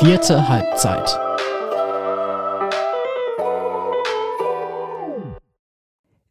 [0.00, 1.18] Vierte Halbzeit.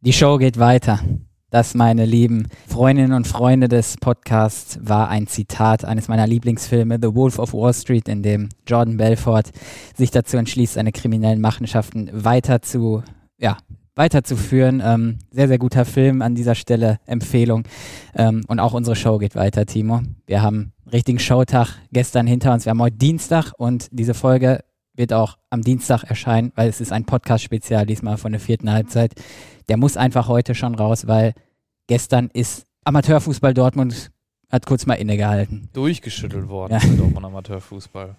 [0.02, 1.00] Die Show geht weiter.
[1.48, 7.14] Das, meine lieben Freundinnen und Freunde des Podcasts, war ein Zitat eines meiner Lieblingsfilme, The
[7.14, 9.44] Wolf of Wall Street, in dem Jordan Belfort
[9.96, 13.02] sich dazu entschließt, seine kriminellen Machenschaften weiter zu,
[13.38, 13.56] ja,
[13.96, 14.82] weiterzuführen.
[14.84, 17.64] Ähm, sehr, sehr guter Film an dieser Stelle, Empfehlung.
[18.14, 20.02] Ähm, und auch unsere Show geht weiter, Timo.
[20.26, 22.64] Wir haben einen richtigen Showtag gestern hinter uns.
[22.66, 24.64] Wir haben heute Dienstag und diese Folge
[24.96, 29.12] wird auch am Dienstag erscheinen, weil es ist ein Podcast-Spezial diesmal von der vierten Halbzeit.
[29.68, 31.34] Der muss einfach heute schon raus, weil
[31.86, 34.10] gestern ist Amateurfußball Dortmund
[34.50, 35.68] hat kurz mal innegehalten.
[35.72, 36.78] Durchgeschüttelt worden Ja.
[36.96, 38.14] Dortmund Amateurfußball.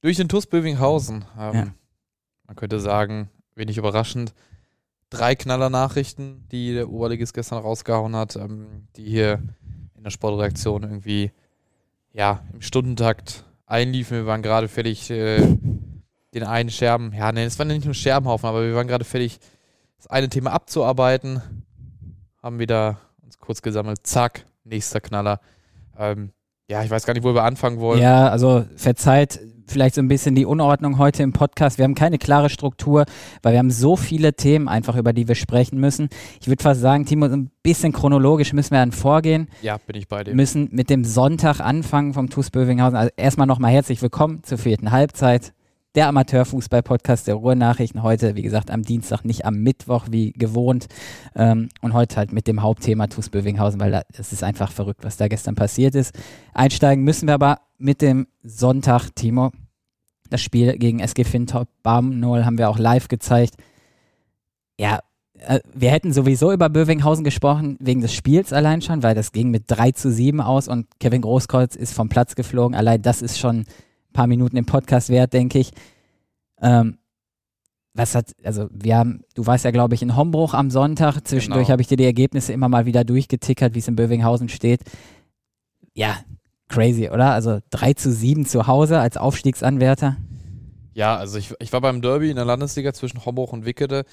[0.00, 1.24] Durch den TuS Bövinghausen.
[1.38, 1.66] Ähm, Ja.
[2.46, 4.34] Man könnte sagen, wenig überraschend,
[5.16, 9.42] drei Knaller-Nachrichten, die der Oberligist gestern rausgehauen hat, ähm, die hier
[9.96, 11.32] in der Sportreaktion irgendwie
[12.12, 14.18] ja, im Stundentakt einliefen.
[14.18, 15.56] Wir waren gerade fertig, äh,
[16.34, 19.38] den einen Scherben, ja, nee, es waren nicht nur Scherbenhaufen, aber wir waren gerade fertig,
[19.96, 21.40] das eine Thema abzuarbeiten,
[22.42, 25.40] haben wieder uns kurz gesammelt, zack, nächster Knaller.
[25.96, 26.32] Ähm,
[26.68, 28.02] ja, ich weiß gar nicht, wo wir anfangen wollen.
[28.02, 31.78] Ja, also verzeiht vielleicht so ein bisschen die Unordnung heute im Podcast.
[31.78, 33.06] Wir haben keine klare Struktur,
[33.42, 36.08] weil wir haben so viele Themen einfach, über die wir sprechen müssen.
[36.40, 39.48] Ich würde fast sagen, Timo, so ein bisschen chronologisch müssen wir dann vorgehen.
[39.62, 40.34] Ja, bin ich bei dir.
[40.34, 42.96] müssen mit dem Sonntag anfangen vom TuS Bövinghausen.
[42.96, 45.53] Also erstmal nochmal herzlich willkommen zur vierten Halbzeit.
[45.94, 48.02] Der Amateurfußball-Podcast der Ruhrnachrichten.
[48.02, 50.88] Heute, wie gesagt, am Dienstag, nicht am Mittwoch wie gewohnt.
[51.36, 55.16] Ähm, und heute halt mit dem Hauptthema TuS Bövinghausen, weil es ist einfach verrückt, was
[55.16, 56.12] da gestern passiert ist.
[56.52, 59.52] Einsteigen müssen wir aber mit dem Sonntag, Timo.
[60.30, 63.54] Das Spiel gegen SG Fintop, Bam 0 haben wir auch live gezeigt.
[64.80, 64.98] Ja,
[65.38, 69.50] äh, wir hätten sowieso über Bövinghausen gesprochen, wegen des Spiels allein schon, weil das ging
[69.50, 72.74] mit 3 zu 7 aus und Kevin Großkreuz ist vom Platz geflogen.
[72.74, 73.64] Allein das ist schon
[74.14, 75.72] paar Minuten im Podcast wert, denke ich.
[76.62, 76.96] Ähm,
[77.92, 81.20] was hat, also wir haben, du warst ja, glaube ich, in Hombruch am Sonntag.
[81.28, 81.72] Zwischendurch Genau.
[81.74, 84.80] habe ich dir die Ergebnisse immer mal wieder durchgetickert, wie es in Bövinghausen steht.
[85.92, 86.16] Ja,
[86.68, 87.32] crazy, oder?
[87.32, 90.16] Also 3 zu 7 zu Hause als Aufstiegsanwärter.
[90.94, 94.04] Ja, also ich, ich war beim Derby in der Landesliga zwischen Homburg und Wickede,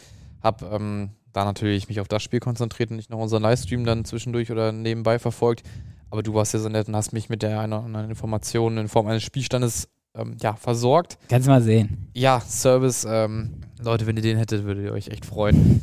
[0.41, 4.05] hab ähm, da natürlich mich auf das Spiel konzentriert und nicht noch unseren Livestream dann
[4.05, 5.63] zwischendurch oder nebenbei verfolgt.
[6.09, 8.77] Aber du warst ja so nett und hast mich mit der einen oder anderen Information
[8.77, 11.17] in Form eines Spielstandes ähm, ja, versorgt.
[11.29, 12.09] Kannst du mal sehen.
[12.13, 15.81] Ja, Service, ähm, Leute, wenn ihr den hättet, würdet ihr euch echt freuen.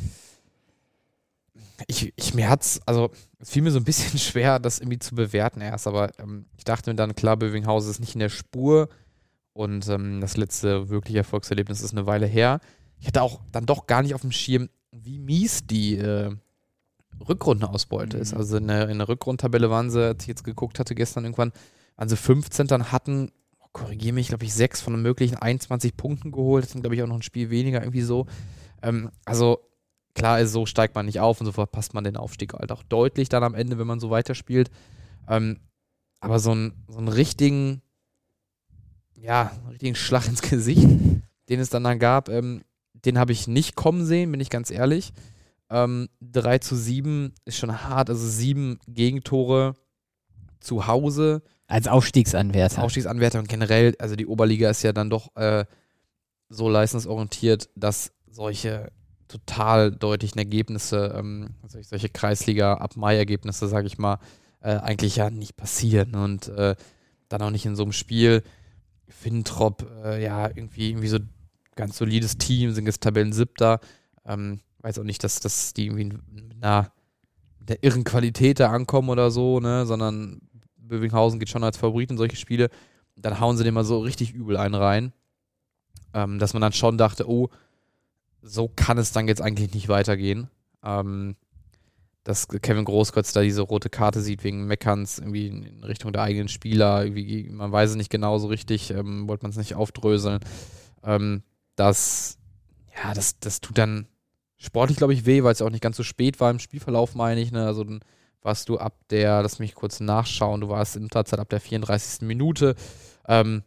[1.87, 3.09] Ich, ich mir hat's, also
[3.39, 6.63] es fiel mir so ein bisschen schwer, das irgendwie zu bewerten erst, aber ähm, ich
[6.63, 8.89] dachte mir dann, klar, Bövinghausen ist nicht in der Spur
[9.53, 12.59] und ähm, das letzte wirkliche Erfolgserlebnis ist eine Weile her.
[12.99, 16.31] Ich hatte auch dann doch gar nicht auf dem Schirm, wie mies die äh,
[17.27, 18.33] Rückrundenausbeute ist.
[18.33, 18.37] Mhm.
[18.37, 21.51] Also in der, in der Rückrundentabelle waren sie, als ich jetzt geguckt hatte, gestern irgendwann,
[21.95, 22.67] waren sie 15.
[22.67, 23.31] Dann hatten,
[23.71, 26.63] korrigiere mich, glaube ich, sechs von den möglichen 21 Punkten geholt.
[26.63, 28.25] Das sind, glaube ich, auch noch ein Spiel weniger, irgendwie so.
[28.81, 29.59] Ähm, also
[30.15, 32.83] klar ist, so steigt man nicht auf und so verpasst man den Aufstieg halt auch
[32.83, 34.69] deutlich dann am Ende, wenn man so weiterspielt.
[35.27, 35.59] Ähm,
[36.19, 37.81] aber so, ein, so einen richtigen,
[39.15, 40.87] ja, einen richtigen Schlag ins Gesicht,
[41.49, 42.63] den es dann, dann gab, ähm,
[42.93, 45.13] den habe ich nicht kommen sehen, bin ich ganz ehrlich.
[45.69, 49.75] Ähm, 3 zu 7 ist schon hart, also sieben Gegentore
[50.59, 51.43] zu Hause.
[51.69, 52.83] Als Aufstiegsanwärter.
[52.83, 55.65] Aufstiegsanwärter und generell, also die Oberliga ist ja dann doch äh,
[56.49, 58.91] so leistungsorientiert, dass solche
[59.27, 64.17] total deutlichen Ergebnisse, ähm, solche, solche Kreisliga-Ab-Mai-Ergebnisse, sage ich mal,
[64.61, 66.75] äh, eigentlich ja nicht passieren und äh,
[67.29, 68.41] dann auch nicht in so einem Spiel.
[69.07, 71.19] Fintrop, äh, ja, irgendwie, irgendwie so
[71.75, 73.79] ganz solides Team, sind jetzt Tabellen siebter.
[74.25, 76.91] Ähm, weiß auch nicht, dass, dass die irgendwie mit einer,
[77.59, 80.41] der irren Qualität da ankommen oder so, ne, sondern
[80.89, 82.69] Bövinghausen geht schon als Favorit in solche Spiele.
[83.15, 85.13] Dann hauen sie den mal so richtig übel einen rein,
[86.13, 87.49] ähm, dass man dann schon dachte, oh,
[88.41, 90.49] so kann es dann jetzt eigentlich nicht weitergehen.
[90.83, 91.35] Ähm,
[92.23, 96.21] dass Kevin Großkreuz da diese rote Karte sieht wegen Meckerns irgendwie in in Richtung der
[96.21, 99.75] eigenen Spieler, irgendwie, man weiß es nicht genau so richtig, ähm, wollte man es nicht
[99.75, 100.39] aufdröseln.
[101.03, 101.43] Ähm,
[101.75, 102.37] das,
[102.95, 104.07] ja, das, das tut dann
[104.57, 107.15] sportlich, glaube ich, weh, weil es ja auch nicht ganz so spät war im Spielverlauf,
[107.15, 107.51] meine ich.
[107.51, 107.65] Ne?
[107.65, 108.01] Also dann
[108.41, 112.21] warst du ab der, lass mich kurz nachschauen, du warst in Unterzeit ab der 34.
[112.21, 112.75] Minute.
[113.27, 113.63] Ähm,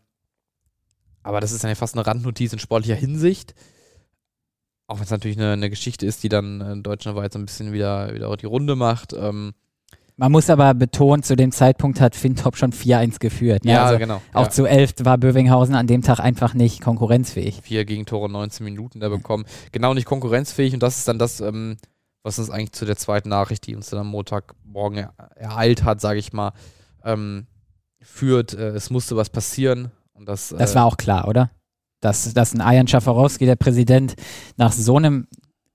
[1.23, 3.55] aber das ist ja fast eine Randnotiz in sportlicher Hinsicht.
[4.87, 7.73] Auch wenn es natürlich eine, eine Geschichte ist, die dann äh, deutschlandweit so ein bisschen
[7.73, 9.13] wieder, wieder die Runde macht.
[9.13, 9.53] Ähm,
[10.17, 13.65] Man muss aber betonen, zu dem Zeitpunkt hat Fintop schon 4-1 geführt.
[13.65, 13.81] Ne?
[13.81, 14.21] also genau.
[14.33, 14.51] Auch ja.
[14.51, 17.61] zu 11 war Bövinghausen an dem Tag einfach nicht konkurrenzfähig.
[17.63, 19.45] vier Gegentore, 19 Minuten da bekommen.
[19.71, 21.77] Genau nicht konkurrenzfähig und das ist dann das, ähm,
[22.23, 26.01] was uns eigentlich zu der zweiten Nachricht, die uns dann am Montagmorgen er ereilt hat,
[26.01, 26.53] sage ich mal,
[27.05, 27.47] ähm,
[28.01, 28.55] führt.
[28.55, 31.51] Äh, es musste was passieren Und das, Das äh, war auch klar, oder?
[32.01, 34.15] Dass, dass ein Ayan Schafarowski, der Präsident,
[34.57, 35.27] nach so einem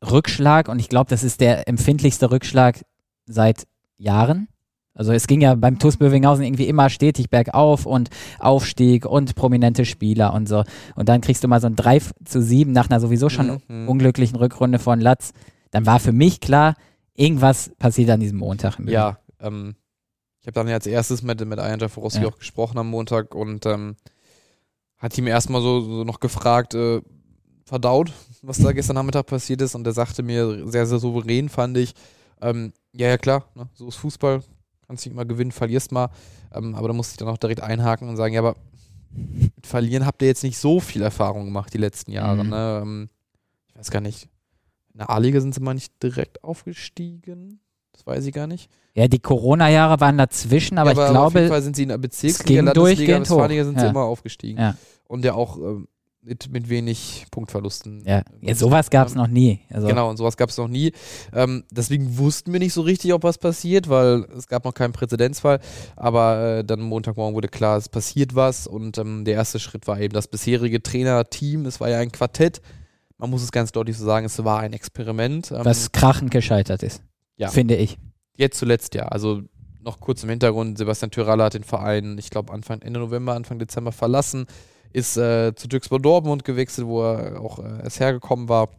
[0.09, 2.81] Rückschlag, und ich glaube, das ist der empfindlichste Rückschlag
[3.25, 3.65] seit
[3.97, 4.47] Jahren.
[4.93, 8.09] Also es ging ja beim TuS Bövinghausen irgendwie immer stetig bergauf und
[8.39, 10.63] Aufstieg und prominente Spieler und so.
[10.95, 13.87] Und dann kriegst du mal so ein 3 zu 7 nach einer sowieso schon Mhm.
[13.89, 15.33] unglücklichen Rückrunde von Latz.
[15.77, 16.73] Dann war für mich klar,
[17.13, 18.79] irgendwas passiert an diesem Montag.
[18.79, 19.75] im Ja, ähm,
[20.41, 22.29] ich habe dann ja als erstes mit, mit Ayan Jaforowski Ja.
[22.29, 23.95] auch gesprochen am Montag und ähm,
[24.97, 26.99] hat ihm erstmal so, so noch gefragt, äh,
[27.63, 31.77] verdaut, was da gestern Nachmittag passiert ist und der sagte mir sehr, sehr souverän, fand
[31.77, 31.93] ich,
[32.41, 34.41] ähm, ja, ja klar, ne, so ist Fußball,
[34.87, 36.09] kannst nicht mal gewinnen, verlierst mal,
[36.55, 38.55] ähm, aber da musste ich dann auch direkt einhaken und sagen, ja, aber
[39.11, 42.49] mit Verlieren habt ihr jetzt nicht so viel Erfahrung gemacht die letzten Jahre, Mhm.
[42.49, 42.79] ne?
[42.81, 43.09] ähm,
[43.69, 44.27] ich weiß gar nicht,
[44.97, 47.59] in der A-Liga sind sie mal nicht direkt aufgestiegen,
[47.93, 48.67] das weiß ich gar nicht.
[48.95, 51.89] Ja, die Corona-Jahre waren dazwischen, aber Ja, ich auf jeden glaube, Fall sind sie in
[51.89, 53.91] der es Bezirksliga, Landesliga, Westfalenliga sind sie Ja.
[53.91, 54.59] immer aufgestiegen.
[54.59, 54.75] Ja.
[55.07, 55.87] Und ja auch ähm,
[56.23, 58.01] mit, mit wenig Punktverlusten.
[58.05, 59.59] ja, ja sowas gab es noch nie.
[59.69, 60.93] Also, Genau, und sowas gab es noch nie.
[61.31, 64.93] Ähm, deswegen wussten wir nicht so richtig, ob was passiert, weil es gab noch keinen
[64.93, 65.59] Präzedenzfall.
[65.95, 68.65] Aber äh, dann Montagmorgen wurde klar, es passiert was.
[68.65, 71.67] Und ähm, der erste Schritt war eben das bisherige Trainerteam.
[71.67, 72.61] Es war ja ein Quartett.
[73.17, 75.51] Man muss es ganz deutlich so sagen, es war ein Experiment.
[75.51, 77.01] Ähm, was krachend gescheitert ist,
[77.35, 77.49] Ja.
[77.49, 77.97] finde ich.
[78.35, 79.03] Jetzt zuletzt ja.
[79.07, 79.41] Also
[79.81, 83.57] noch kurz im Hintergrund, Sebastian Tyralla hat den Verein, ich glaube Anfang Ende November, Anfang
[83.57, 84.45] Dezember verlassen,
[84.93, 88.69] ist äh, zu Duisburg Dortmund gewechselt, wo er auch äh, erst hergekommen war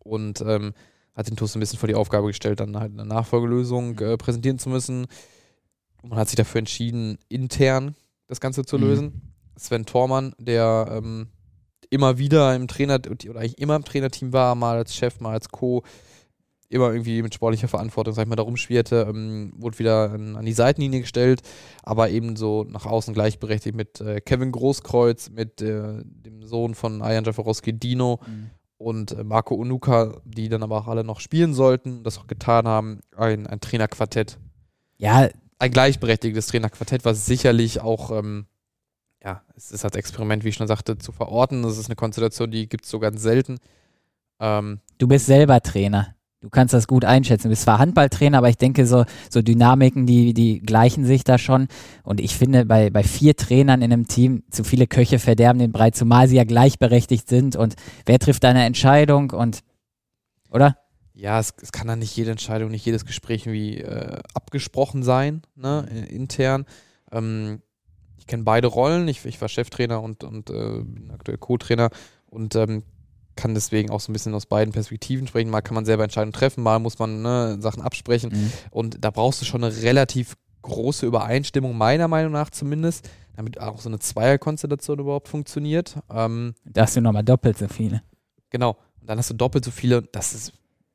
[0.00, 0.72] und ähm,
[1.14, 4.58] hat den TuS ein bisschen vor die Aufgabe gestellt, dann halt eine Nachfolgelösung äh, präsentieren
[4.58, 5.06] zu müssen.
[6.02, 7.96] Und man hat sich dafür entschieden, intern
[8.28, 8.82] das Ganze zu Mhm.
[8.84, 9.32] lösen.
[9.56, 11.28] Sven Thormann, der ähm,
[11.96, 15.48] immer wieder im Trainer oder eigentlich immer im Trainerteam war, mal als Chef, mal als
[15.48, 15.82] Co.,
[16.68, 20.44] immer irgendwie mit sportlicher Verantwortung, sag ich mal, da rumschwirrte, ähm, wurde wieder an, an
[20.44, 21.42] die Seitenlinie gestellt,
[21.82, 27.02] aber eben so nach außen gleichberechtigt mit äh, Kevin Großkreuz, mit äh, dem Sohn von
[27.02, 28.18] Ayan Jaforowski, Dino
[28.78, 32.66] und äh, Marco Onuka, die dann aber auch alle noch spielen sollten, das auch getan
[32.66, 34.38] haben, ein, ein Trainerquartett.
[34.98, 35.28] Ja,
[35.58, 38.46] Ein gleichberechtigtes Trainerquartett, was sicherlich auch, ähm,
[39.22, 41.62] ja, es ist als Experiment, wie ich schon sagte, zu verorten.
[41.62, 43.58] Das ist eine Konstellation, die gibt es so ganz selten.
[44.40, 46.14] Ähm, du bist selber Trainer.
[46.40, 47.44] Du kannst das gut einschätzen.
[47.44, 51.38] Du bist zwar Handballtrainer, aber ich denke, so, so Dynamiken, die, die gleichen sich da
[51.38, 51.66] schon.
[52.04, 55.72] Und ich finde, bei, bei vier Trainern in einem Team, zu viele Köche verderben den
[55.72, 57.56] Brei, zumal sie ja gleichberechtigt sind.
[57.56, 57.74] Und
[58.04, 59.30] wer trifft eine Entscheidung?
[59.30, 59.60] Und,
[60.50, 60.76] oder?
[61.16, 65.42] ja, es, es kann dann nicht jede Entscheidung, nicht jedes Gespräch irgendwie äh, abgesprochen sein,
[65.54, 66.66] ne, äh, intern.
[67.10, 67.62] Ähm,
[68.26, 69.06] ich kenne beide Rollen.
[69.06, 71.90] Ich, ich war Cheftrainer und, und äh, bin aktuell Co-Trainer
[72.26, 72.82] und ähm,
[73.36, 75.48] kann deswegen auch so ein bisschen aus beiden Perspektiven sprechen.
[75.48, 78.32] Mal kann man selber Entscheidungen treffen, mal muss man ne, Sachen absprechen.
[78.32, 78.52] Mhm.
[78.72, 83.78] Und da brauchst du schon eine relativ große Übereinstimmung, meiner Meinung nach zumindest, damit auch
[83.78, 85.96] so eine Zweierkonstellation überhaupt funktioniert.
[86.10, 88.02] Ähm, Da hast du nochmal doppelt so viele.
[88.50, 88.76] Genau.
[89.00, 90.02] Und dann hast du doppelt so viele.
[90.02, 90.52] Das ist,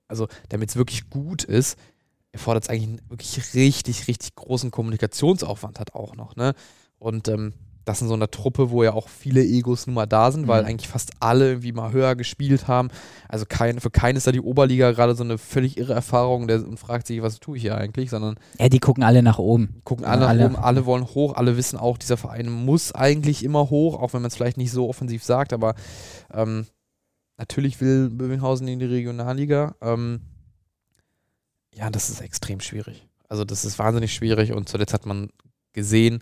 [0.10, 1.77] also, damit es wirklich gut ist,
[2.34, 6.56] erfordert es eigentlich einen wirklich richtig, richtig großen Kommunikationsaufwand hat auch noch, ne?
[7.01, 7.53] Und ähm,
[7.83, 10.62] das in so einer Truppe, wo ja auch viele Egos nun mal da sind, weil
[10.62, 10.68] Mhm.
[10.68, 12.89] eigentlich fast alle irgendwie mal höher gespielt haben.
[13.27, 16.57] Also kein, für keinen ist da die Oberliga gerade so eine völlig irre Erfahrung der,
[16.68, 19.81] und fragt sich, was tue ich hier eigentlich, sondern Ja, die gucken alle nach oben.
[19.83, 20.44] gucken alle, alle.
[20.44, 20.45] alle.
[20.53, 24.22] oben, alle wollen hoch, alle wissen auch, dieser Verein muss eigentlich immer hoch, auch wenn
[24.22, 25.74] man es vielleicht nicht so offensiv sagt, aber
[26.31, 26.67] ähm,
[27.39, 29.74] natürlich will Bövinghausen in die Regionalliga.
[29.81, 30.22] Ähm,
[31.74, 33.08] ja, das ist extrem schwierig.
[33.27, 35.29] Also das ist wahnsinnig schwierig und zuletzt hat man
[35.74, 36.22] gesehen,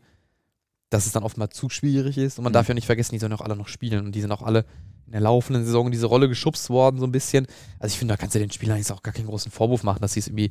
[0.90, 2.56] dass es dann oftmals zu schwierig ist und man Mhm.
[2.56, 4.66] darf ja nicht vergessen, die sollen auch alle noch spielen und die sind auch alle
[5.06, 7.48] in der laufenden Saison in diese Rolle geschubst worden so ein bisschen.
[7.80, 10.02] Also ich finde, da kannst du den Spielern jetzt auch gar keinen großen Vorwurf machen,
[10.02, 10.50] dass sie es irgendwie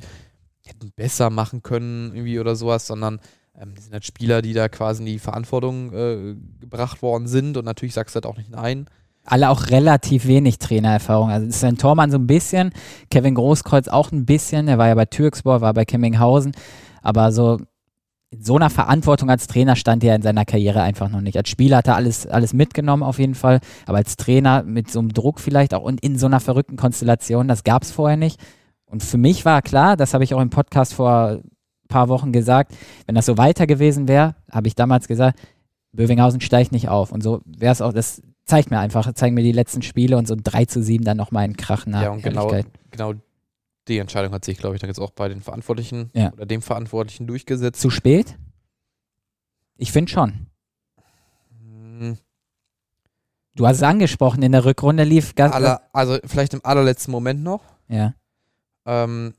[0.65, 3.19] hätten besser machen können irgendwie oder sowas, sondern
[3.57, 7.57] ähm, die sind halt Spieler, die da quasi in die Verantwortung äh, gebracht worden sind
[7.57, 8.85] und natürlich sagst du halt auch nicht nein.
[9.25, 11.29] Alle auch relativ wenig Trainererfahrung.
[11.29, 12.71] Also Sven Thormann so ein bisschen,
[13.11, 16.53] Kevin Großkreuz auch ein bisschen, der war ja bei Türkspor, war bei Kemminghausen,
[17.01, 17.59] aber so
[18.31, 21.35] in so einer Verantwortung als Trainer stand er in seiner Karriere einfach noch nicht.
[21.35, 24.99] Als Spieler hat er alles, alles mitgenommen auf jeden Fall, aber als Trainer mit so
[24.99, 28.39] einem Druck vielleicht auch und in so einer verrückten Konstellation, das gab es vorher nicht.
[28.85, 31.41] Und für mich war klar, das habe ich auch im Podcast vor ein
[31.87, 32.75] paar Wochen gesagt,
[33.07, 35.39] wenn das so weiter gewesen wäre, habe ich damals gesagt,
[35.91, 37.11] Bövinghausen steigt nicht auf.
[37.11, 40.27] Und so wäre es auch, das zeigt mir einfach, zeigen mir die letzten Spiele und
[40.27, 42.51] so ein 3 zu 7 dann nochmal in Krach nach ja, und genau,
[42.91, 43.13] genau
[43.89, 46.31] die Entscheidung hat sich, glaube ich, dann jetzt auch bei den Verantwortlichen Ja.
[46.33, 47.81] oder dem Verantwortlichen durchgesetzt.
[47.81, 48.37] Zu spät?
[49.77, 50.47] Ich finde schon.
[51.61, 52.17] Hm,
[53.55, 55.53] Du hast es angesprochen, in der Rückrunde lief ganz.
[55.53, 57.63] aller, also vielleicht im allerletzten Moment noch.
[57.87, 58.13] ja.
[58.85, 59.33] Ähm,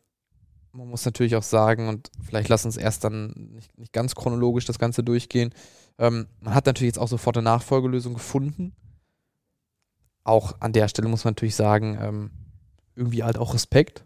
[0.72, 4.66] man muss natürlich auch sagen, und vielleicht lass uns erst dann nicht, nicht ganz chronologisch
[4.66, 5.52] das Ganze durchgehen.
[5.98, 8.76] Ähm, man hat natürlich jetzt auch sofort eine Nachfolgelösung gefunden.
[10.22, 12.30] Auch an der Stelle muss man natürlich sagen, ähm,
[12.94, 14.04] irgendwie halt auch Respekt.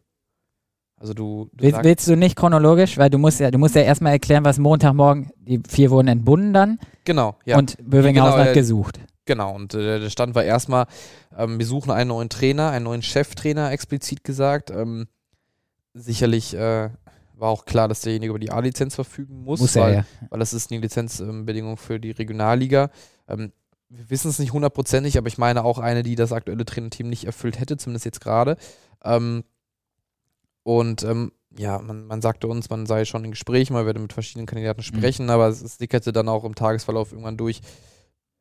[0.96, 3.82] Also du, du willst, willst, du nicht chronologisch, weil du musst ja, du musst ja
[3.82, 6.78] erstmal erklären, was Montagmorgen, die vier wurden entbunden dann.
[7.04, 7.58] Genau, ja.
[7.58, 9.00] Und Bövinghausen genau, hat gesucht.
[9.26, 10.86] Genau, und äh, der Stand war erstmal,
[11.36, 14.70] ähm, wir suchen einen neuen Trainer, einen neuen Cheftrainer, explizit gesagt.
[14.70, 15.06] Ähm,
[15.94, 16.90] sicherlich äh,
[17.34, 20.04] war auch klar, dass derjenige über die A-Lizenz verfügen muss, muss weil, er, ja.
[20.30, 22.90] weil das ist eine Lizenzbedingung für die Regionalliga.
[23.28, 23.52] Ähm,
[23.88, 27.24] wir wissen es nicht hundertprozentig, aber ich meine auch eine, die das aktuelle Trainerteam nicht
[27.24, 28.56] erfüllt hätte, zumindest jetzt gerade.
[29.04, 29.44] Ähm,
[30.64, 34.12] und ähm, ja, man, man, sagte uns, man sei schon in Gesprächen, man werde mit
[34.12, 34.84] verschiedenen Kandidaten mhm.
[34.84, 35.30] sprechen, mhm.
[35.30, 37.60] aber es, es dickerte dann auch im Tagesverlauf irgendwann durch.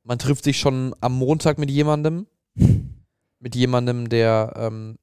[0.04, 2.26] Man trifft sich schon am Montag mit jemandem,
[3.40, 4.98] mit jemandem, der ähm,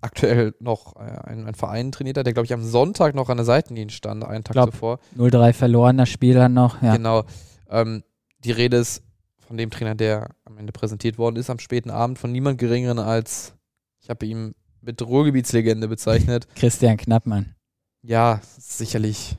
[0.00, 3.38] aktuell noch äh, einen, einen, Verein trainiert hat, der glaube ich am Sonntag noch an
[3.38, 5.00] der Seitenlinie stand, einen Tag glaub, zuvor.
[5.16, 6.96] 0-3 verlorener Spieler noch, ja.
[6.96, 7.24] Genau.
[7.68, 8.04] Ähm,
[8.44, 9.02] die Rede ist
[9.38, 12.98] von dem Trainer, der am Ende präsentiert worden ist, am späten Abend, von niemand geringeren
[12.98, 13.54] als,
[14.00, 16.46] ich habe ihm mit Ruhrgebietslegende bezeichnet.
[16.54, 17.54] Christian Knappmann.
[18.02, 19.36] Ja, sicherlich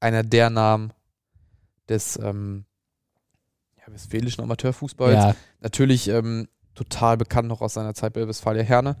[0.00, 0.92] einer der Namen
[1.88, 2.64] des ähm,
[3.78, 5.14] ja, westfälischen Amateurfußballs.
[5.14, 5.36] Ja.
[5.60, 8.96] Natürlich ähm, total bekannt noch aus seiner Zeit bei Westfalia Herne,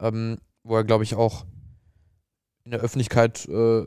[0.00, 1.44] ähm, wo er, glaube ich, auch
[2.64, 3.82] in der Öffentlichkeit äh,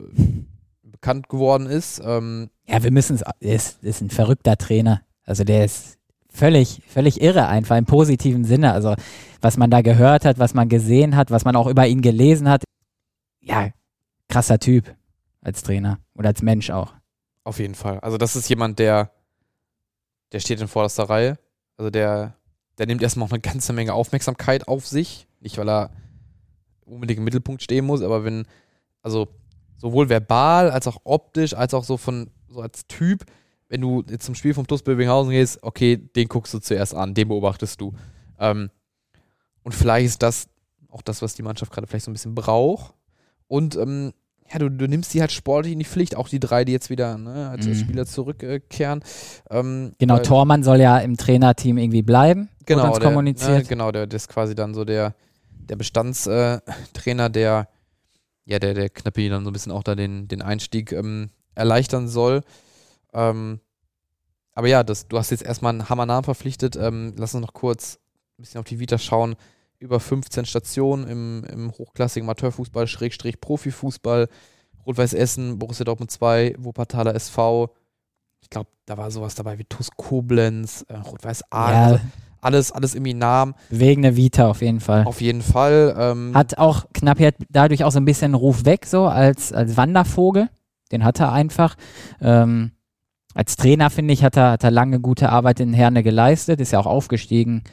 [0.82, 2.00] bekannt geworden ist.
[2.04, 5.02] Ähm, ja, wir müssen es, ist, ist ein verrückter Trainer.
[5.24, 5.98] Also der ist
[6.36, 8.72] völlig, völlig irre einfach im positiven Sinne.
[8.72, 8.94] Also
[9.40, 12.48] was man da gehört hat, was man gesehen hat, was man auch über ihn gelesen
[12.48, 12.64] hat.
[13.40, 13.70] Ja,
[14.28, 14.94] krasser Typ
[15.40, 16.92] als Trainer oder als Mensch auch.
[17.44, 18.00] Auf jeden Fall.
[18.00, 19.12] Also das ist jemand, der,
[20.32, 21.38] der steht in vorderster Reihe.
[21.76, 22.34] Also der,
[22.78, 25.28] der nimmt erstmal auch eine ganze Menge Aufmerksamkeit auf sich.
[25.40, 25.90] Nicht, weil er
[26.84, 28.46] unbedingt im Mittelpunkt stehen muss, aber wenn,
[29.02, 29.28] also
[29.76, 33.24] sowohl verbal als auch optisch, als auch so von, so als Typ,
[33.68, 37.14] wenn du jetzt zum Spiel vom TuS Bövinghausen gehst, okay, den guckst du zuerst an,
[37.14, 37.92] den beobachtest du.
[38.38, 38.70] Ähm,
[39.62, 40.48] und vielleicht ist das
[40.90, 42.94] auch das, was die Mannschaft gerade vielleicht so ein bisschen braucht.
[43.48, 44.12] Und ähm,
[44.52, 46.90] ja, du, du nimmst die halt sportlich in die Pflicht, auch die drei, die jetzt
[46.90, 47.74] wieder ne, als mhm.
[47.74, 49.02] Spieler zurückkehren.
[49.50, 52.48] Ähm, genau, Tormann soll ja im Trainerteam irgendwie bleiben.
[52.64, 53.58] Genau, der, kommuniziert.
[53.58, 55.14] Ne, genau, der, der ist quasi dann so der,
[55.50, 57.68] der Bestandstrainer, der
[58.46, 62.08] ja, der, der Knappi dann so ein bisschen auch da den, den Einstieg ähm, erleichtern
[62.08, 62.42] soll.
[63.16, 63.60] Ähm,
[64.54, 66.76] aber ja, das, du hast jetzt erstmal einen Hammernamen verpflichtet.
[66.76, 67.98] Ähm, lass uns noch kurz
[68.38, 69.36] ein bisschen auf die Vita schauen.
[69.78, 74.28] Über 15 Stationen im, im hochklassigen Amateurfußball, Schrägstrich Profifußball,
[74.86, 77.74] Rot-Weiß Essen, Borussia Dortmund 2, Wuppertaler SV.
[78.40, 81.72] Ich glaube, da war sowas dabei wie TuS Koblenz, äh, Rot-Weiß A.
[81.72, 81.84] Ja.
[81.86, 82.00] Also
[82.40, 83.54] alles, alles irgendwie Namen.
[83.68, 85.04] Bewegende Vita auf jeden Fall.
[85.04, 85.94] Auf jeden Fall.
[85.98, 87.18] Ähm, hat auch knapp
[87.50, 90.48] dadurch auch so ein bisschen Ruf weg, so als, als Wandervogel.
[90.92, 91.76] Den hat er einfach.
[92.20, 92.70] Ähm,
[93.36, 96.72] als Trainer, finde ich, hat er, hat er lange gute Arbeit in Herne geleistet, ist
[96.72, 97.64] ja auch aufgestiegen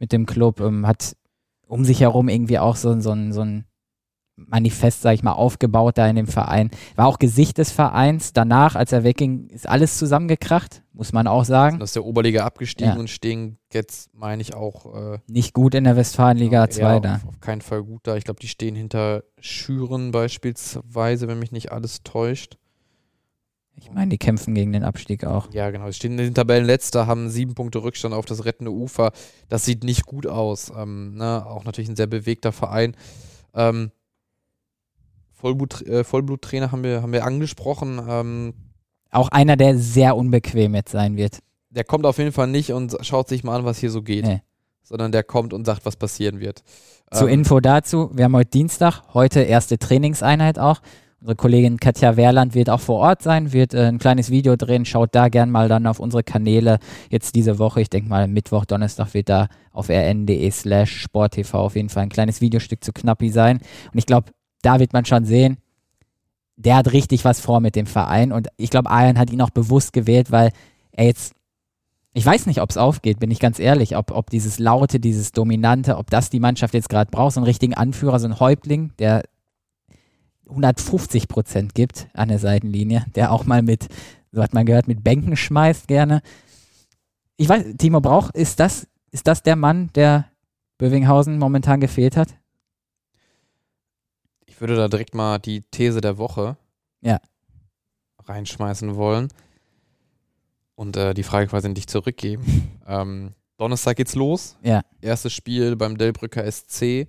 [0.00, 1.16] mit dem Club, ähm, hat
[1.68, 3.64] um sich herum irgendwie auch so, so, ein, so ein
[4.34, 6.70] Manifest, sag ich mal, aufgebaut da in dem Verein.
[6.96, 8.32] War auch Gesicht des Vereins.
[8.32, 11.78] Danach, als er wegging, ist alles zusammengekracht, muss man auch sagen.
[11.78, 12.98] Dass der Oberliga abgestiegen ja.
[12.98, 15.14] und stehen jetzt, meine ich, auch.
[15.14, 17.14] Äh, Nicht gut in der Westfalenliga 2 da.
[17.16, 18.16] Auf, auf, keinen Fall gut da.
[18.16, 22.56] Ich glaube, die stehen hinter Schüren beispielsweise, wenn mich nicht alles täuscht.
[23.76, 25.52] Ich meine, die kämpfen gegen den Abstieg auch.
[25.52, 25.86] Ja, genau.
[25.86, 29.12] Sie stehen in den Tabellenletzter, haben sieben Punkte Rückstand auf das rettende Ufer.
[29.48, 30.72] Das sieht nicht gut aus.
[30.76, 31.44] Ähm, ne?
[31.46, 32.96] Auch natürlich ein sehr bewegter Verein.
[33.54, 33.90] Ähm,
[35.32, 38.00] Vollblut, äh, Vollbluttrainer haben wir, haben wir angesprochen.
[38.08, 38.54] Ähm,
[39.10, 41.40] auch einer, der sehr unbequem jetzt sein wird.
[41.70, 44.24] Der kommt auf jeden Fall nicht und schaut sich mal an, was hier so geht.
[44.24, 44.42] Nee.
[44.82, 46.62] Sondern der kommt und sagt, was passieren wird.
[47.12, 50.80] Zur ähm, Info dazu, wir haben heute Dienstag, heute erste Trainingseinheit auch.
[51.22, 54.84] Unsere Kollegin Katja Wehrland wird auch vor Ort sein, wird äh, ein kleines Video drehen.
[54.84, 57.80] Schaut da gern mal dann auf unsere Kanäle jetzt diese Woche.
[57.80, 62.08] Ich denke mal, Mittwoch, Donnerstag wird da auf rn.de slash sporttv auf jeden Fall ein
[62.08, 63.58] kleines Videostück zu Knappi sein.
[63.92, 65.58] Und ich glaube, da wird man schon sehen,
[66.56, 68.32] der hat richtig was vor mit dem Verein.
[68.32, 70.50] Und ich glaube, Ayan hat ihn auch bewusst gewählt, weil
[70.90, 71.36] er jetzt
[72.14, 75.32] ich weiß nicht, ob es aufgeht, bin ich ganz ehrlich, ob, ob dieses Laute, dieses
[75.32, 78.92] Dominante, ob das die Mannschaft jetzt gerade braucht, so einen richtigen Anführer, so einen Häuptling,
[78.98, 79.22] der
[80.52, 83.88] 150 Prozent gibt an der Seitenlinie, der auch mal mit,
[84.30, 86.22] so hat man gehört, mit Bänken schmeißt gerne.
[87.36, 90.26] Ich weiß, Timo Brauch, ist das, ist das der Mann, der
[90.78, 92.34] Bövinghausen momentan gefehlt hat?
[94.46, 96.56] Ich würde da direkt mal die These der Woche
[97.00, 97.20] ja.
[98.24, 99.28] reinschmeißen wollen
[100.74, 102.70] und äh, die Frage quasi an dich zurückgeben.
[102.86, 104.56] ähm, Donnerstag geht's los.
[104.62, 104.82] Ja.
[105.00, 107.06] Erstes Spiel beim Delbrücker SC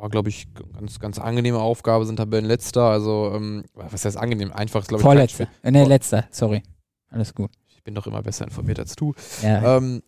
[0.00, 2.84] ja, glaube ich, ganz, ganz angenehme Aufgabe, sind Tabellenletzter.
[2.84, 4.52] Also, ähm, was heißt angenehm?
[4.52, 5.48] Einfach ist, glaube ich, Vorletzter.
[5.62, 6.62] Äh, nee, letzter, sorry.
[7.10, 7.50] Alles gut.
[7.68, 9.14] Ich bin doch immer besser informiert als du.
[9.42, 9.76] Ja.
[9.76, 10.02] Ähm,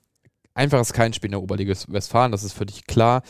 [0.55, 3.23] einfach ist kein Spiel in der Oberliga Westfalen, das ist für dich klar.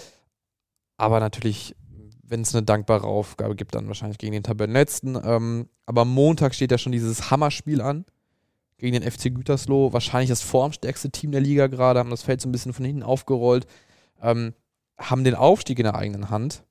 [0.96, 1.74] Aber natürlich,
[2.22, 5.18] wenn es eine dankbare Aufgabe gibt, dann wahrscheinlich gegen den Tabellenletzten.
[5.22, 8.04] Ähm, aber Montag steht ja schon dieses Hammerspiel an
[8.76, 9.92] gegen den FC Gütersloh.
[9.92, 13.02] Wahrscheinlich das formstärkste Team der Liga gerade, haben das Feld so ein bisschen von hinten
[13.02, 13.66] aufgerollt.
[14.22, 14.52] Ähm,
[15.00, 16.64] haben den Aufstieg in der eigenen Hand.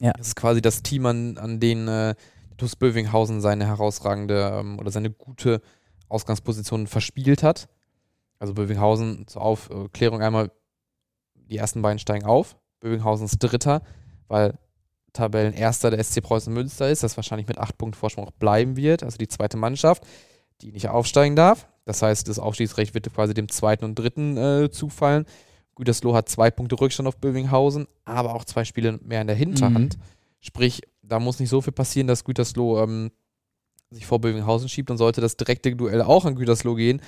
[0.00, 0.12] Ja.
[0.12, 2.14] Das ist quasi das Team, an, an dem äh,
[2.56, 5.60] TuS Bövinghausen seine herausragende ähm, oder seine gute
[6.08, 7.68] Ausgangsposition verspielt hat.
[8.38, 10.50] Also Bövinghausen zur Aufklärung einmal,
[11.34, 12.56] die ersten beiden steigen auf.
[12.80, 13.82] Bövinghausen ist Dritter,
[14.28, 14.58] weil
[15.12, 19.02] Tabellenerster der SC Preußen Münster ist, das wahrscheinlich mit acht Punkten Vorsprung auch bleiben wird,
[19.02, 20.06] also die zweite Mannschaft,
[20.62, 21.68] die nicht aufsteigen darf.
[21.84, 25.26] Das heißt, das Aufstiegsrecht wird quasi dem zweiten und dritten äh, zufallen.
[25.80, 29.96] Gütersloh hat zwei Punkte Rückstand auf Bövinghausen, aber auch zwei Spiele mehr in der Hinterhand.
[29.96, 30.02] Mhm.
[30.40, 33.10] Sprich, da muss nicht so viel passieren, dass Gütersloh ähm,
[33.90, 37.00] sich vor Bövinghausen schiebt und sollte das direkte Duell auch an Gütersloh gehen,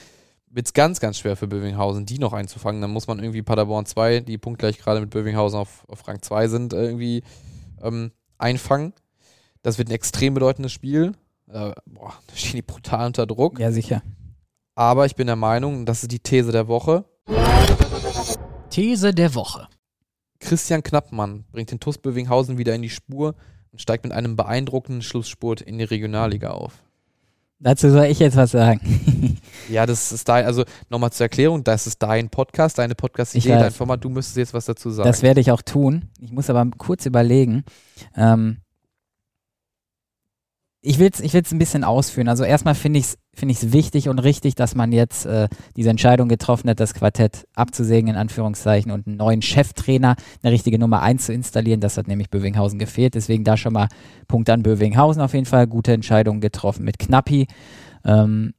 [0.49, 2.81] wird es ganz, ganz schwer für Bövinghausen, die noch einzufangen.
[2.81, 6.49] Dann muss man irgendwie Paderborn 2, die punktgleich gerade mit Bövinghausen auf, auf Rang 2
[6.49, 7.23] sind, irgendwie
[7.83, 8.93] ähm, einfangen.
[9.63, 11.13] Das wird ein extrem bedeutendes Spiel.
[11.49, 13.59] Äh, boah, da stehen die brutal unter Druck.
[13.59, 14.03] Ja, sicher.
[14.75, 17.05] Aber ich bin der Meinung, das ist die These der Woche.
[18.73, 19.69] These der Woche.
[20.41, 23.35] Christian Knappmann bringt den TuS Bövinghausen wieder in die Spur
[23.71, 26.83] und steigt mit einem beeindruckenden Schlussspurt in die Regionalliga auf.
[27.61, 29.39] Dazu soll ich jetzt was sagen.
[29.69, 33.73] ja, das ist dein, also nochmal zur Erklärung, das ist dein Podcast, deine Podcast-Idee, dein
[33.73, 35.07] Format, du müsstest jetzt was dazu sagen.
[35.07, 36.09] Das werde ich auch tun.
[36.19, 37.65] Ich muss aber kurz überlegen.
[38.17, 38.62] Ähm,
[40.85, 42.29] ich will es ich will's ein bisschen ausführen.
[42.29, 45.91] Also erstmal finde ich es find ich's wichtig und richtig, dass man jetzt äh, diese
[45.91, 51.01] Entscheidung getroffen hat, das Quartett abzusägen, in Anführungszeichen, und einen neuen Cheftrainer, eine richtige Nummer
[51.01, 51.81] 1 zu installieren.
[51.81, 53.15] Das hat nämlich Bövinghausen gefehlt.
[53.15, 53.89] Deswegen da schon mal
[54.27, 55.69] Punkt an Bövinghausen auf jeden Fall.
[55.69, 57.47] Gute Entscheidung getroffen mit Knappi.
[58.05, 58.53] Ähm,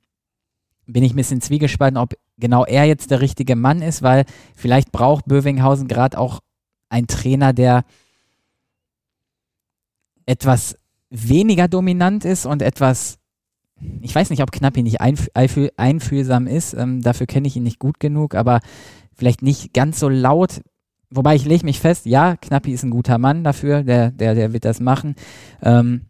[0.85, 4.23] bin ich ein bisschen zwiegespalten, ob genau er jetzt der richtige Mann ist, weil
[4.55, 6.39] vielleicht braucht Bövinghausen gerade auch
[6.89, 7.83] einen Trainer, der
[10.25, 10.77] etwas
[11.13, 13.19] weniger dominant ist und etwas,
[14.02, 17.63] ich weiß nicht, ob Knappi nicht einf einfühl einfühlsam ist, ähm, dafür kenne ich ihn
[17.63, 18.60] nicht gut genug, aber
[19.13, 20.62] vielleicht nicht ganz so laut.
[21.12, 24.54] Wobei ich lege mich fest, ja, Knappi ist ein guter Mann dafür, der, der, der
[24.54, 25.13] wird das machen.
[25.62, 26.08] Ähm,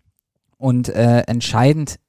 [0.58, 2.00] und äh, entscheidend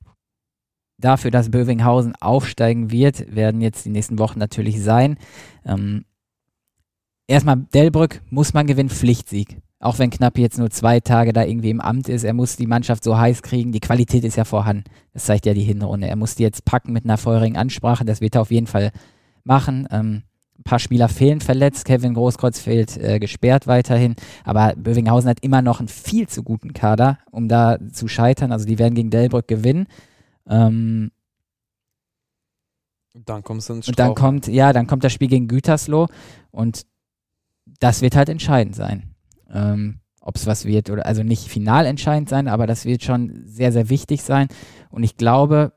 [0.97, 5.19] dafür, dass Bövinghausen aufsteigen wird, werden jetzt die nächsten Wochen natürlich sein.
[5.67, 6.05] Ähm,
[7.27, 11.69] erstmal Delbrück muss man gewinnen, Pflichtsieg auch wenn Knapp jetzt nur zwei Tage da irgendwie
[11.69, 13.71] im Amt ist, er muss die Mannschaft so heiß kriegen.
[13.71, 14.85] Die Qualität ist ja vorhanden.
[15.13, 16.09] Das zeigt ja die Hinrunde.
[16.09, 18.07] Er muss die jetzt packen mit einer feurigen Ansprache.
[18.07, 18.93] Das wird er auf jeden Fall
[19.45, 19.87] machen.
[19.91, 20.23] Ähm,
[20.59, 21.85] ein paar Spieler fehlen verletzt.
[21.85, 24.17] Kevin Großkreuz fehlt äh, gesperrt weiterhin.
[24.43, 28.53] Aber Bövinghausen hat immer noch einen viel zu guten Kader, um da zu scheitern.
[28.53, 29.87] Also die werden gegen Delbrück gewinnen.
[30.49, 31.11] Ähm,
[33.13, 36.09] dann kommst du ins Und dann kommt, ja, dann kommt das Spiel gegen Gütersloh
[36.51, 36.87] und
[37.81, 39.14] das wird halt entscheidend sein
[39.55, 43.43] ähm, ob es was wird oder also nicht final entscheidend sein, aber das wird schon
[43.47, 44.49] sehr, sehr wichtig sein.
[44.91, 45.73] Und ich glaube,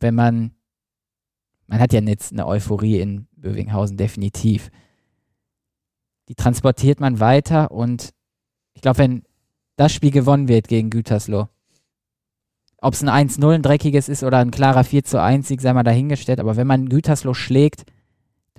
[0.00, 0.52] wenn man,
[1.66, 4.70] man hat ja jetzt eine Euphorie in Bövinghausen definitiv.
[6.28, 8.10] Die transportiert man weiter und
[8.74, 9.22] ich glaube, wenn
[9.76, 11.48] das Spiel gewonnen wird gegen Gütersloh,
[12.80, 15.72] ob es ein 1-0 ein dreckiges ist oder ein klarer 4 zu 1 Sieg, sei
[15.72, 17.84] mal dahingestellt, aber wenn man Gütersloh schlägt,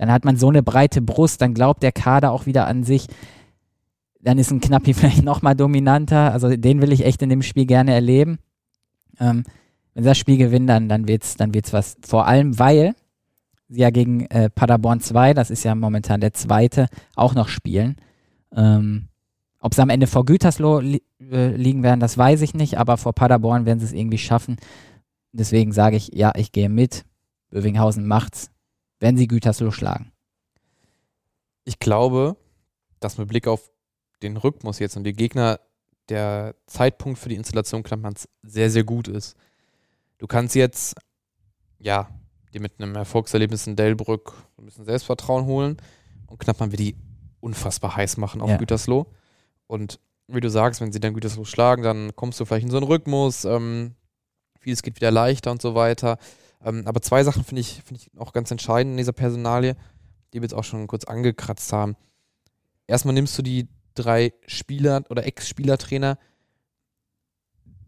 [0.00, 3.06] dann hat man so eine breite Brust, dann glaubt der Kader auch wieder an sich.
[4.18, 6.32] Dann ist ein Knappi vielleicht nochmal dominanter.
[6.32, 8.38] Also den will ich echt in dem Spiel gerne erleben.
[9.20, 9.44] Ähm,
[9.92, 11.98] wenn sie das Spiel gewinnen, dann, dann wird es dann wird's was.
[12.00, 12.94] Vor allem, weil
[13.68, 17.96] sie ja gegen äh, Paderborn 2, das ist ja momentan der zweite, auch noch spielen.
[18.56, 19.08] Ähm,
[19.58, 22.96] ob sie am Ende vor Gütersloh li äh, liegen werden, das weiß ich nicht, aber
[22.96, 24.56] vor Paderborn werden sie es irgendwie schaffen.
[25.32, 27.04] Deswegen sage ich, ja, ich gehe mit.
[27.50, 28.50] Bövinghausen macht's
[29.00, 30.12] wenn sie Gütersloh schlagen.
[31.64, 32.36] Ich glaube,
[33.00, 33.70] dass mit Blick auf
[34.22, 35.60] den Rhythmus jetzt und die Gegner
[36.08, 39.36] der Zeitpunkt für die Installation Knappmanns sehr, sehr gut ist.
[40.18, 40.94] Du kannst jetzt,
[41.78, 42.08] ja,
[42.52, 45.76] dir mit einem Erfolgserlebnis in Delbrück ein bisschen Selbstvertrauen holen
[46.26, 46.96] und Knappmann wird die
[47.40, 48.56] unfassbar heiß machen auf ja.
[48.56, 49.06] Gütersloh.
[49.66, 52.76] Und wie du sagst, wenn sie dann Gütersloh schlagen, dann kommst du vielleicht in so
[52.76, 53.94] einen Rhythmus, ähm,
[54.58, 56.18] vieles geht wieder leichter und so weiter.
[56.64, 59.76] Ähm, aber zwei Sachen finde ich, find ich auch ganz entscheidend in dieser Personalie,
[60.32, 61.96] die wir jetzt auch schon kurz angekratzt haben.
[62.86, 66.18] Erstmal nimmst du die drei Spieler oder Ex-Spielertrainer,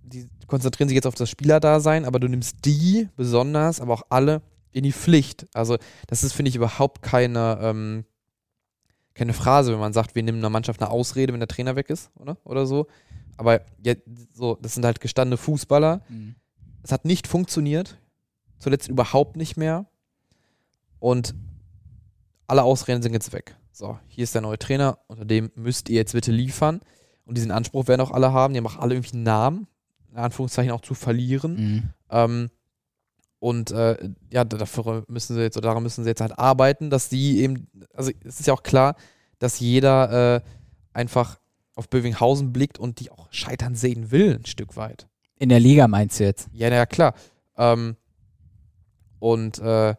[0.03, 4.43] die konzentrieren sich jetzt auf das Spielerdasein, aber du nimmst die besonders, aber auch alle
[4.73, 5.47] in die Pflicht.
[5.55, 8.05] Also, das ist, finde ich, überhaupt keine, ähm,
[9.15, 11.91] keine Phrase, wenn man sagt, wir nehmen einer Mannschaft eine Ausrede, wenn der Trainer weg
[11.91, 12.37] ist, oder?
[12.45, 12.87] Oder so.
[13.37, 13.95] Aber ja,
[14.33, 16.03] so, das sind halt gestandene Fußballer.
[16.09, 16.35] Mhm.
[16.83, 17.99] Es hat nicht funktioniert.
[18.63, 19.87] Zuletzt überhaupt nicht mehr.
[21.01, 21.35] Und
[22.47, 23.57] alle Ausreden sind jetzt weg.
[23.73, 26.81] So, hier ist der neue Trainer, unter dem müsst ihr jetzt bitte liefern.
[27.25, 28.55] Und diesen Anspruch werden auch alle haben.
[28.55, 29.67] Die haben auch alle irgendwie einen Namen,
[30.13, 31.57] in Anführungszeichen auch zu verlieren.
[31.57, 31.83] Mhm.
[32.09, 32.51] Ähm,
[33.41, 33.97] und äh,
[34.31, 37.67] ja, dafür müssen sie jetzt, oder daran müssen sie jetzt halt arbeiten, dass die eben,
[37.93, 38.95] also es ist ja auch klar,
[39.41, 40.41] dass jeder äh,
[40.93, 41.41] einfach
[41.75, 45.09] auf Bövinghausen blickt und die auch scheitern sehen will, ein Stück weit.
[45.37, 46.49] In der Liga meinst du jetzt?
[46.53, 47.15] Ja, na ja, klar.
[47.57, 47.97] Ähm,
[49.23, 49.95] und äh,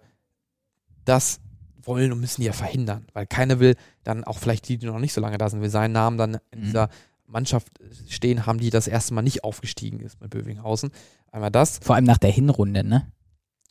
[1.06, 1.40] das
[1.82, 5.00] wollen und müssen die ja verhindern, weil keiner will dann auch vielleicht die, die noch
[5.00, 6.64] nicht so lange da sind, will seinen Namen dann in Mhm.
[6.66, 6.90] dieser
[7.26, 7.68] Mannschaft
[8.10, 10.92] stehen haben, die das erste Mal nicht aufgestiegen ist mit Bövinghausen.
[11.32, 11.80] Einmal das.
[11.82, 13.12] Vor allem nach der Hinrunde, ne?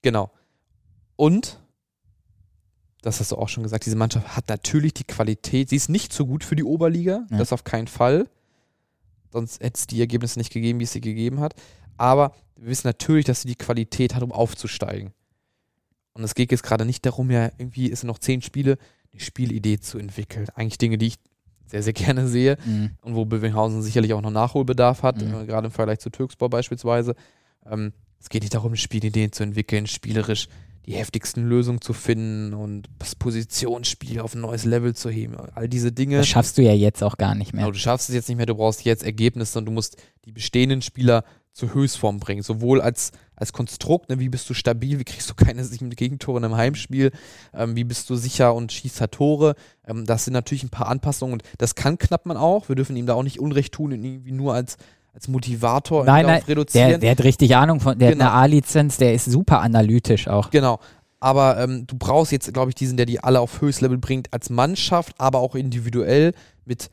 [0.00, 0.30] Genau.
[1.16, 1.60] Und,
[3.02, 5.68] das hast du auch schon gesagt, diese Mannschaft hat natürlich die Qualität.
[5.68, 7.38] Sie ist nicht so gut für die Oberliga, Ja.
[7.38, 8.26] das auf keinen Fall.
[9.30, 11.54] Sonst hätte es die Ergebnisse nicht gegeben, wie es sie gegeben hat.
[11.98, 15.12] Aber wir wissen natürlich, dass sie die Qualität hat, um aufzusteigen.
[16.14, 18.78] Und es geht jetzt gerade nicht darum, ja, irgendwie ist noch zehn Spiele,
[19.12, 20.46] eine Spielidee zu entwickeln.
[20.54, 21.16] Eigentlich Dinge, die ich
[21.66, 22.90] sehr, sehr gerne sehe Mhm.
[23.02, 25.34] und wo Bövinghausen sicherlich auch noch Nachholbedarf hat, Mhm.
[25.34, 27.14] äh, gerade im Vergleich zu Türkspor beispielsweise.
[27.70, 30.48] Ähm, es geht nicht darum, Spielideen zu entwickeln, spielerisch
[30.86, 35.36] die heftigsten Lösungen zu finden und das Positionsspiel auf ein neues Level zu heben.
[35.54, 36.16] All diese Dinge.
[36.18, 37.62] Das schaffst du ja jetzt auch gar nicht mehr.
[37.62, 40.32] Genau, du schaffst es jetzt nicht mehr, du brauchst jetzt Ergebnisse und du musst die
[40.32, 42.42] bestehenden Spieler zur Höchstform bringen.
[42.42, 46.38] Sowohl als, als Konstrukt, ne, wie bist du stabil, wie kriegst du keine sieben Gegentore
[46.38, 47.10] in einem Heimspiel,
[47.54, 49.54] ähm, wie bist du sicher und schießt halt Tore.
[49.86, 52.68] Ähm, das sind natürlich ein paar Anpassungen und das kann Knappmann auch.
[52.68, 54.76] Wir dürfen ihm da auch nicht Unrecht tun und irgendwie nur als,
[55.12, 56.88] als Motivator Nein, nein, reduzieren.
[56.88, 58.24] Der, der hat richtig Ahnung von, der Genau.
[58.24, 60.50] hat eine A-Lizenz, der ist super analytisch auch.
[60.50, 60.78] Genau.
[61.20, 64.50] Aber ähm, du brauchst jetzt, glaube ich, diesen, der die alle auf Höchstlevel bringt, als
[64.50, 66.32] Mannschaft, aber auch individuell
[66.64, 66.90] mit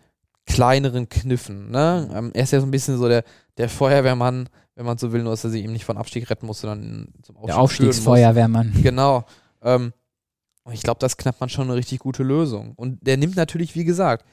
[0.49, 1.69] kleineren Kniffen.
[1.69, 2.09] Ne?
[2.13, 3.23] Ähm, er ist ja so ein bisschen so der,
[3.57, 6.47] der Feuerwehrmann, wenn man so will, nur dass er sich eben nicht von Abstieg retten
[6.47, 8.73] muss, sondern zum Aufstieg Der Aufstiegsfeuerwehrmann.
[8.81, 9.25] Genau.
[9.61, 9.93] Ähm,
[10.63, 12.73] und ich glaube, das knappt man schon eine richtig gute Lösung.
[12.75, 14.25] Und der nimmt natürlich, wie gesagt,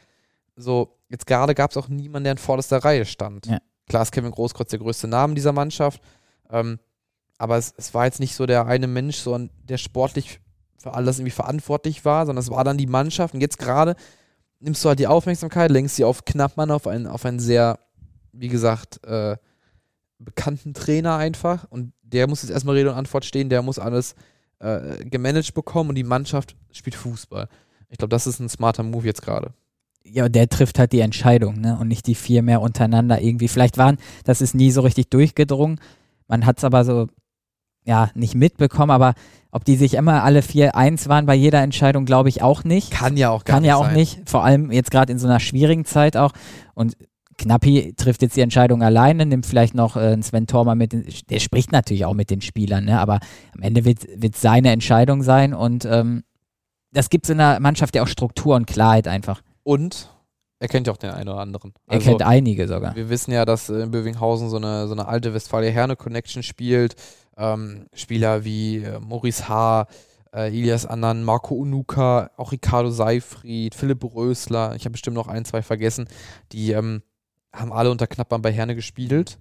[0.57, 3.47] so, jetzt gerade gab es auch niemanden, der in vorderster Reihe stand.
[3.47, 3.59] Ja.
[3.87, 6.01] Klar ist Kevin Großkreuz der größte Name dieser Mannschaft.
[6.51, 6.79] Ähm,
[7.39, 10.41] aber es, es war jetzt nicht so der eine Mensch, so der sportlich
[10.79, 13.35] für alles irgendwie verantwortlich war, sondern es war dann die Mannschaft.
[13.35, 13.97] Und jetzt gerade
[14.61, 17.79] nimmst du halt die Aufmerksamkeit, lenkst sie auf Knappmann, auf einen, auf einen sehr,
[18.33, 19.37] wie gesagt, äh,
[20.19, 21.65] bekannten Trainer einfach.
[21.71, 24.15] Und der muss jetzt erstmal Rede und Antwort stehen, der muss alles
[24.59, 27.49] äh, gemanagt bekommen und die Mannschaft spielt Fußball.
[27.89, 29.53] Ich glaube, das ist ein smarter Move jetzt gerade.
[30.03, 31.77] Ja, der trifft halt die Entscheidung, ne?
[31.81, 33.49] Und nicht die vier mehr untereinander irgendwie.
[33.49, 35.81] Vielleicht waren, das ist nie so richtig durchgedrungen.
[36.29, 37.09] Man hat es aber so,
[37.87, 39.15] ja, nicht mitbekommen, aber
[39.53, 42.91] ob die sich immer alle vier eins waren bei jeder Entscheidung, glaube ich auch nicht.
[42.91, 43.95] Kann ja auch gar Kann nicht ja auch sein.
[43.95, 46.33] nicht, vor allem jetzt gerade in so einer schwierigen Zeit auch.
[46.75, 46.97] Und
[47.39, 51.07] Knappi trifft jetzt die Entscheidung alleine, nimmt vielleicht noch äh, einen Sven Tormer mit, in-
[51.31, 52.99] der spricht natürlich auch mit den Spielern, ne?
[53.01, 53.21] aber
[53.55, 54.03] am Ende wird
[54.35, 56.25] es seine Entscheidung sein und ähm,
[56.93, 59.43] das gibt so einer Mannschaft ja auch Struktur und Klarheit einfach.
[59.63, 60.11] Und
[60.61, 61.75] er kennt ja auch den einen oder anderen.
[61.87, 62.97] Er Also, kennt einige sogar.
[62.97, 66.97] Wir wissen ja, dass äh, in Bövinghausen so eine, so eine alte Westfalia-Herne-Connection spielt.
[67.37, 69.87] Ähm, Spieler wie äh, Maurice H.,
[70.33, 75.45] äh, Ilias Annan, Marco Unuka, auch Ricardo Seifried, Philipp Rösler, ich habe bestimmt noch ein,
[75.45, 76.09] zwei vergessen,
[76.53, 77.03] die ähm,
[77.53, 79.39] haben alle unter Knappmann bei Herne gespielt.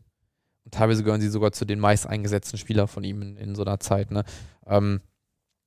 [0.64, 3.64] Und teilweise gehören sie sogar zu den meist eingesetzten Spielern von ihm in, in so
[3.64, 4.10] einer Zeit.
[4.10, 4.24] Ne?
[4.66, 5.02] Ähm,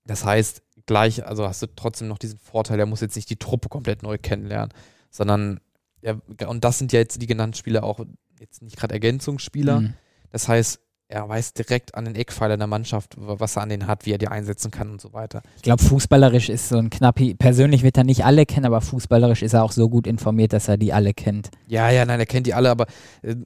[0.04, 3.36] das heißt, gleich, also hast du trotzdem noch diesen Vorteil, er muss jetzt nicht die
[3.36, 4.72] Truppe komplett neu kennenlernen,
[5.10, 5.60] sondern,
[6.00, 8.00] er, und das sind ja jetzt die genannten Spieler auch
[8.40, 9.80] jetzt nicht gerade Ergänzungsspieler.
[9.80, 9.94] Mhm.
[10.30, 14.04] Das heißt, er weiß direkt an den Eckpfeilern der Mannschaft, was er an denen hat,
[14.04, 15.42] wie er die einsetzen kann und so weiter.
[15.56, 19.42] Ich glaube, fußballerisch ist so ein Knappi, persönlich wird er nicht alle kennen, aber fußballerisch
[19.42, 21.50] ist er auch so gut informiert, dass er die alle kennt.
[21.66, 22.86] Ja, ja, nein, er kennt die alle, aber
[23.22, 23.36] äh,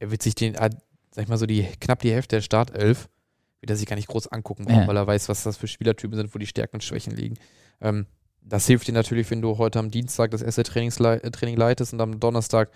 [0.00, 0.70] er wird sich den, äh,
[1.12, 3.08] sag ich mal so, die knapp die Hälfte der Startelf,
[3.60, 4.86] wird er sich gar nicht groß angucken, Ja.
[4.86, 7.36] weil er weiß, was das für Spielertypen sind, wo die Stärken und Schwächen liegen.
[7.80, 8.06] Ähm,
[8.42, 12.00] das hilft dir natürlich, wenn du heute am Dienstag das erste äh, Training leitest und
[12.00, 12.70] am Donnerstag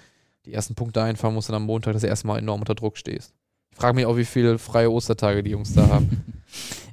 [0.46, 3.32] die ersten Punkte einfahren musst und am Montag das erste Mal enorm unter Druck stehst.
[3.72, 6.24] Ich frage mich auch, wie viele freie Ostertage die Jungs da haben.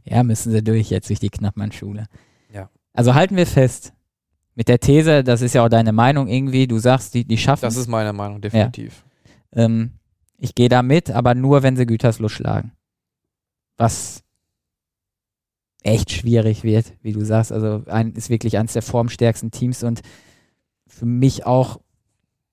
[0.06, 2.08] Ja, müssen sie durch jetzt durch die Knappmann-Schule.
[2.52, 2.72] Ja.
[2.94, 3.94] Also halten wir fest,
[4.56, 7.62] mit der These, das ist ja auch deine Meinung irgendwie, du sagst, die, die schaffen
[7.62, 9.06] Das ist meine Meinung, definitiv.
[9.54, 9.92] Ähm,
[10.38, 12.72] ich gehe da mit, aber nur, wenn sie Gütersloh schlagen.
[13.78, 14.24] Was
[15.84, 17.52] echt schwierig wird, wie du sagst.
[17.52, 20.02] Also ein, ist wirklich eines der formstärksten Teams und
[20.88, 21.80] für mich auch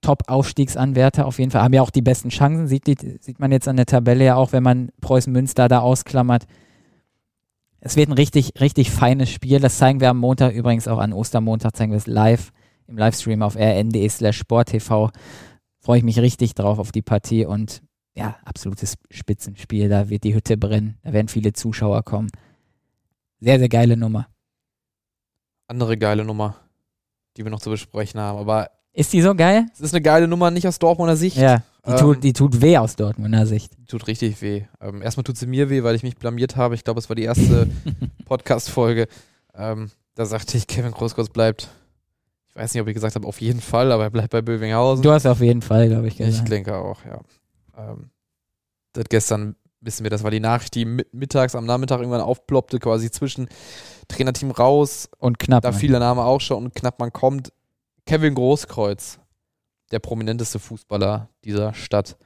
[0.07, 1.63] Top-Aufstiegsanwärter auf jeden Fall.
[1.63, 4.37] Haben ja auch die besten Chancen, sieht, die, sieht man jetzt an der Tabelle ja
[4.37, 6.47] auch, wenn man Preußen Münster da ausklammert.
[7.81, 9.59] Es wird ein richtig, richtig feines Spiel.
[9.59, 12.53] Das zeigen wir am Montag übrigens auch an Ostermontag, zeigen wir es live
[12.87, 15.11] im Livestream auf rn.de slash sporttv.
[15.81, 17.83] Freue ich mich richtig drauf auf die Partie und
[18.15, 19.89] ja, absolutes Spitzenspiel.
[19.89, 20.99] Da wird die Hütte brennen.
[21.03, 22.31] Da werden viele Zuschauer kommen.
[23.41, 24.29] Sehr, sehr geile Nummer.
[25.67, 26.61] Andere geile Nummer,
[27.37, 28.39] die wir noch zu besprechen haben.
[28.39, 29.67] Aber ist die so geil?
[29.75, 31.37] Es ist eine geile Nummer, nicht aus Dortmunder Sicht.
[31.37, 33.77] Ja, die, ähm, tut, die tut weh aus Dortmunder Sicht.
[33.79, 34.65] Die tut richtig weh.
[34.81, 36.75] Ähm, erstmal tut sie mir weh, weil ich mich blamiert habe.
[36.75, 37.69] Ich glaube, es war die erste
[38.25, 39.07] Podcast-Folge.
[39.55, 41.69] Ähm, da sagte ich, Kevin Großkreuz bleibt.
[42.49, 45.03] Ich weiß nicht, ob ich gesagt habe, auf jeden Fall, aber er bleibt bei Bövinghausen.
[45.03, 46.45] Du hast auf jeden Fall, glaube ich, gesagt.
[46.45, 47.21] Ich denke auch, ja.
[47.77, 48.09] Ähm,
[48.95, 53.11] das gestern wissen wir, das war die Nachricht, die mittags am Nachmittag irgendwann aufploppte, quasi
[53.11, 53.49] zwischen
[54.09, 55.63] Trainerteam raus und knapp.
[55.63, 57.53] Da fiel der Name auch schon und knapp man kommt.
[58.07, 59.19] Kevin Großkreuz,
[59.91, 62.17] der prominenteste Fußballer dieser Stadt,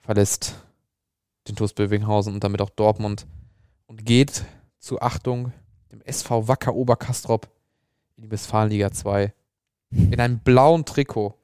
[0.00, 0.54] verlässt
[1.48, 3.26] den TuS Bövinghausen und damit auch Dortmund
[3.86, 4.44] und geht
[4.78, 5.52] zu Achtung
[5.90, 7.48] dem SV Wacker Oberkastrop
[8.16, 9.32] in die Westfalenliga 2
[9.90, 11.34] in einem blauen Trikot.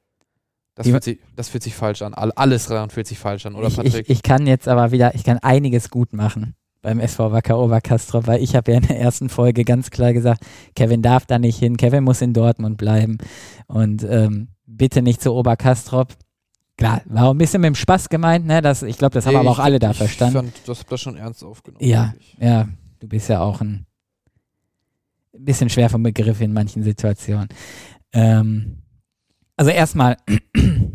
[0.75, 2.13] Das fühlt, sich, das fühlt sich falsch an.
[2.13, 4.09] Alles daran fühlt sich falsch an, oder ich, Patrick?
[4.09, 8.27] Ich, ich, kann jetzt aber wieder, ich kann einiges gut machen beim SV Wacker Oberkastrop,
[8.27, 11.59] weil ich habe ja in der ersten Folge ganz klar gesagt, Kevin darf da nicht
[11.59, 13.17] hin, Kevin muss in Dortmund bleiben
[13.67, 16.15] und ähm, bitte nicht zu Oberkastrop.
[16.77, 18.61] Klar, war auch ein bisschen mit dem Spaß gemeint, ne?
[18.61, 20.47] Das, ich glaube, das haben aber auch alle da verstanden.
[20.47, 21.83] Ich fand, das das schon ernst aufgenommen.
[21.83, 23.85] Ja, ja, du bist ja auch ein
[25.37, 27.49] bisschen schwer vom Begriff in manchen Situationen.
[28.13, 28.83] Ähm,
[29.57, 30.15] also erstmal,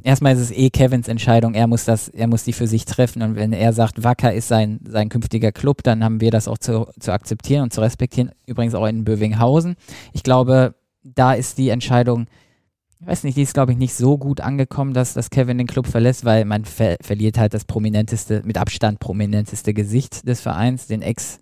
[0.05, 1.55] erstmal ist es eh Kevins Entscheidung.
[1.55, 3.23] Er muss das, er muss die für sich treffen.
[3.23, 6.59] Und wenn er sagt, Wacker ist sein, sein künftiger Club, dann haben wir das auch
[6.59, 8.31] zu, zu akzeptieren und zu respektieren.
[8.47, 9.77] Übrigens auch in Bövinghausen.
[10.13, 12.27] Ich glaube, da ist die Entscheidung,
[13.01, 15.67] ich weiß nicht, die ist, glaube ich, nicht so gut angekommen, dass, dass Kevin den
[15.67, 20.87] Club verlässt, weil man ver verliert halt das prominenteste, mit Abstand prominenteste Gesicht des Vereins,
[20.87, 21.41] den Ex-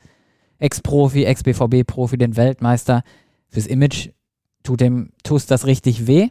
[0.58, 3.02] Ex-Profi, Ex-BVB-Profi, den Weltmeister.
[3.48, 4.10] Fürs Image
[4.62, 6.30] tut dem tust das richtig weh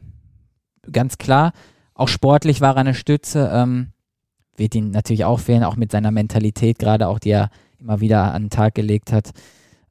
[0.89, 1.53] ganz klar.
[1.93, 3.49] Auch sportlich war er eine Stütze.
[3.53, 3.87] Ähm,
[4.55, 7.49] wird ihn natürlich auch fehlen, auch mit seiner Mentalität, gerade auch die er
[7.79, 9.31] immer wieder an den Tag gelegt hat.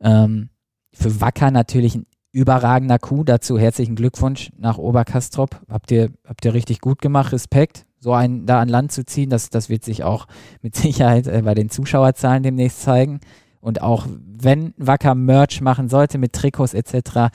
[0.00, 0.50] Ähm,
[0.92, 3.24] für Wacker natürlich ein überragender Coup.
[3.24, 5.60] Dazu herzlichen Glückwunsch nach Oberkastrop.
[5.68, 7.32] Habt ihr, habt ihr richtig gut gemacht.
[7.32, 7.86] Respekt.
[7.98, 10.26] So einen da an Land zu ziehen, das, das wird sich auch
[10.62, 13.20] mit Sicherheit äh, bei den Zuschauerzahlen demnächst zeigen.
[13.60, 17.30] Und auch wenn Wacker Merch machen sollte mit Trikots etc.,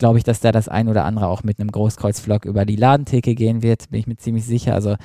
[0.00, 3.36] glaube ich, dass da das ein oder andere auch mit einem Großkreuzvlog über die Ladentheke
[3.36, 4.74] gehen wird, bin ich mir ziemlich sicher.
[4.74, 4.96] Also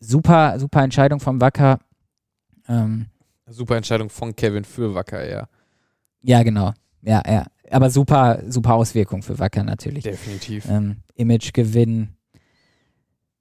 [0.00, 1.80] super, super Entscheidung vom Wacker.
[2.68, 3.06] Ähm,
[3.46, 5.48] super Entscheidung von Kevin für Wacker, ja.
[6.22, 6.72] Ja, genau.
[7.02, 7.46] Ja, ja.
[7.70, 10.04] Aber super, super Auswirkung für Wacker natürlich.
[10.04, 10.66] Definitiv.
[10.68, 12.10] Ähm, Imagegewinn,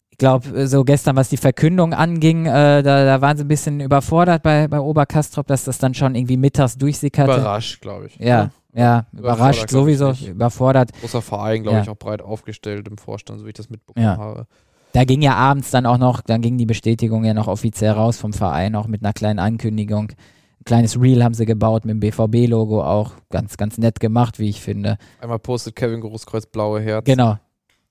[0.09, 3.79] ich glaube, so gestern, was die Verkündung anging, äh, da, da, waren sie ein bisschen
[3.81, 7.33] überfordert bei, bei Oberkastrop, dass das dann schon irgendwie mittags durchsickerte.
[7.33, 8.17] Überrascht, glaube ich.
[8.17, 10.91] Ja, ja, ja überrascht sowieso, überfordert.
[11.01, 11.83] Großer Verein, glaube ja.
[11.83, 14.17] ich, auch breit aufgestellt im Vorstand, so wie ich das mitbekommen ja.
[14.17, 14.47] habe.
[14.93, 18.17] Da ging ja abends dann auch noch, dann ging die Bestätigung ja noch offiziell raus
[18.17, 20.12] vom Verein, auch mit einer kleinen Ankündigung.
[20.12, 23.13] Ein kleines Reel haben sie gebaut mit dem BVB-Logo auch.
[23.29, 24.97] Ganz, ganz nett gemacht, wie ich finde.
[25.19, 27.05] Einmal postet Kevin Großkreuz blaue Herz.
[27.05, 27.38] Genau,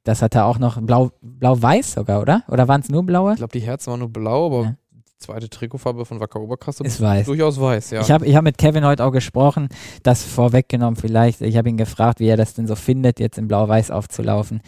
[0.04, 2.44] das hat er auch noch blau, blau-weiß sogar, oder?
[2.48, 3.32] Oder waren es nur blaue?
[3.32, 4.74] Ich glaube, die Herzen waren nur blau, aber ja.
[5.22, 7.26] Zweite Trikotfarbe von Wacker Oberkassel ist weiß.
[7.26, 8.00] durchaus weiß, ja.
[8.00, 9.68] Ich habe ich hab mit Kevin heute auch gesprochen,
[10.02, 11.40] das vorweggenommen vielleicht.
[11.40, 14.60] Ich habe ihn gefragt, wie er das denn so findet, jetzt in blau-weiß aufzulaufen.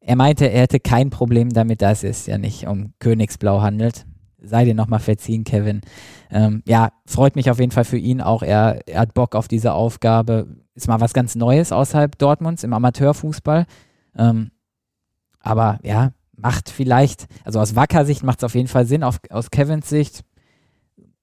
[0.00, 4.04] Er meinte, er hätte kein Problem damit, dass es ja nicht um Königsblau handelt.
[4.42, 5.82] Sei dir nochmal verziehen, Kevin.
[6.30, 8.42] Ähm, ja, freut mich auf jeden Fall für ihn auch.
[8.42, 10.56] Er, er hat Bock auf diese Aufgabe.
[10.74, 13.66] Ist mal was ganz Neues außerhalb Dortmunds im Amateurfußball.
[14.16, 14.50] Ähm,
[15.38, 19.20] aber ja, macht vielleicht, also aus Wacker Sicht macht es auf jeden Fall Sinn, auf,
[19.30, 20.22] aus Kevins Sicht,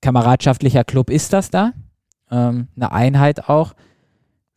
[0.01, 1.73] kameradschaftlicher Club ist das da.
[2.31, 3.73] Ähm, eine Einheit auch.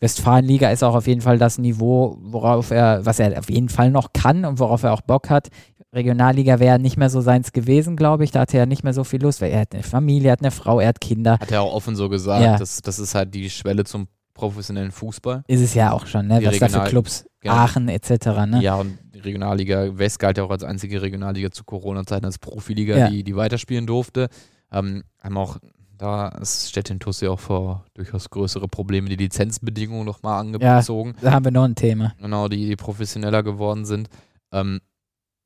[0.00, 3.90] Westfalenliga ist auch auf jeden Fall das Niveau, worauf er, was er auf jeden Fall
[3.90, 5.48] noch kann und worauf er auch Bock hat.
[5.94, 8.30] Regionalliga wäre nicht mehr so seins gewesen, glaube ich.
[8.30, 10.40] Da hatte er nicht mehr so viel Lust, weil er hat eine Familie, er hat
[10.40, 11.38] eine Frau, er hat Kinder.
[11.38, 12.42] Hat er auch offen so gesagt.
[12.42, 12.56] Ja.
[12.56, 14.08] Das, das ist halt die Schwelle zum
[14.48, 15.44] professionellen Fußball.
[15.46, 16.40] Ist es ja auch schon, ne?
[16.42, 17.54] was da für Clubs, genau.
[17.54, 18.26] Aachen etc.
[18.46, 18.60] Ne?
[18.60, 22.96] Ja, und die Regionalliga West galt ja auch als einzige Regionalliga zu Corona-Zeiten als Profiliga,
[22.96, 23.08] ja.
[23.08, 24.28] die, die weiterspielen durfte.
[24.72, 25.58] Ähm, haben auch
[25.96, 31.14] da ist Stettin Tussi auch vor durchaus größere Probleme, die Lizenzbedingungen nochmal angezogen.
[31.18, 32.12] Ja, da haben wir noch ein Thema.
[32.20, 34.08] Genau, die, die professioneller geworden sind.
[34.50, 34.80] Ähm,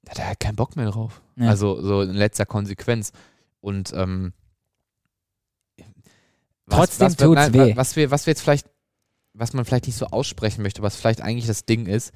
[0.04, 1.20] da hat er halt keinen Bock mehr drauf.
[1.36, 1.50] Ja.
[1.50, 3.12] Also so in letzter Konsequenz.
[3.60, 4.32] Und ähm,
[6.70, 7.76] Trotzdem was, was, tut's nein, weh.
[7.76, 8.66] Was wir, was wir jetzt vielleicht
[9.38, 12.12] was man vielleicht nicht so aussprechen möchte, was vielleicht eigentlich das Ding ist,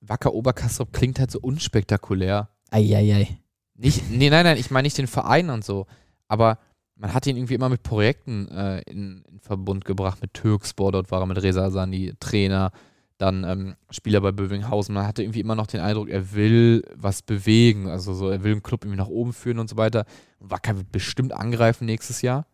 [0.00, 2.48] Wacker Oberkastrop klingt halt so unspektakulär.
[2.70, 3.38] Eieiei.
[3.76, 5.86] Nicht, nee, nein, nein, ich meine nicht den Verein und so,
[6.28, 6.58] aber
[6.96, 11.10] man hat ihn irgendwie immer mit Projekten äh, in, in, Verbund gebracht, mit Türkspor, dort
[11.10, 12.70] war er mit Reza Sani Trainer,
[13.18, 14.94] dann ähm, Spieler bei Bövinghausen.
[14.94, 17.88] Man hatte irgendwie immer noch den Eindruck, er will was bewegen.
[17.88, 20.04] Also so, er will den Club irgendwie nach oben führen und so weiter.
[20.40, 22.46] Wacker wird bestimmt angreifen nächstes Jahr.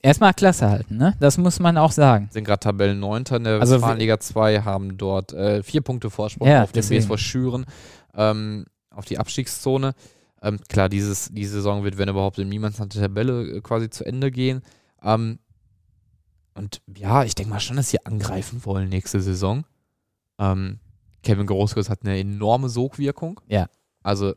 [0.00, 1.16] Erstmal Klasse halten, ne?
[1.18, 2.28] Das muss man auch sagen.
[2.30, 3.24] Sind gerade Tabellen 9.
[3.32, 7.06] in der Also Westfalenliga 2, haben dort äh, vier Punkte Vorsprung Ja, auf den deswegen.
[7.06, 7.66] BSV Schüren,
[8.14, 9.94] ähm, auf die Abstiegszone.
[10.40, 14.30] Ähm, klar, dieses, diese Saison wird, wenn überhaupt, in Niemandsland Tabelle äh, quasi zu Ende
[14.30, 14.62] gehen.
[15.02, 15.40] Ähm,
[16.54, 19.64] und ja, ich denke mal schon, dass sie angreifen wollen nächste Saison.
[20.38, 20.78] Ähm,
[21.24, 23.40] Kevin Großkurs hat eine enorme Sogwirkung.
[23.48, 23.68] Ja.
[24.04, 24.34] Also,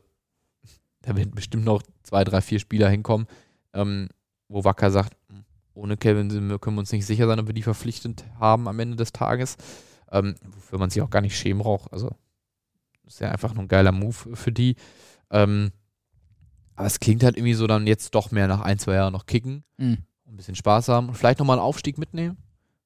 [1.02, 3.26] da werden bestimmt noch zwei, drei, vier Spieler hinkommen,
[3.74, 4.08] ähm,
[4.48, 5.20] wo Wacker sagt, "Hm,
[5.74, 8.68] ohne Kevin sind wir, können wir uns nicht sicher sein, ob wir die verpflichtet haben
[8.68, 9.56] am Ende des Tages.
[10.10, 11.92] Ähm, wofür man sich auch gar nicht schämen braucht.
[11.92, 12.10] Also,
[13.06, 14.76] ist ja einfach nur ein geiler Move für die.
[15.30, 15.72] Ähm,
[16.74, 19.26] aber es klingt halt irgendwie so dann jetzt doch mehr nach ein, zwei Jahren noch
[19.26, 19.98] kicken Mhm.
[20.26, 22.36] ein bisschen Spaß haben und vielleicht nochmal einen Aufstieg mitnehmen.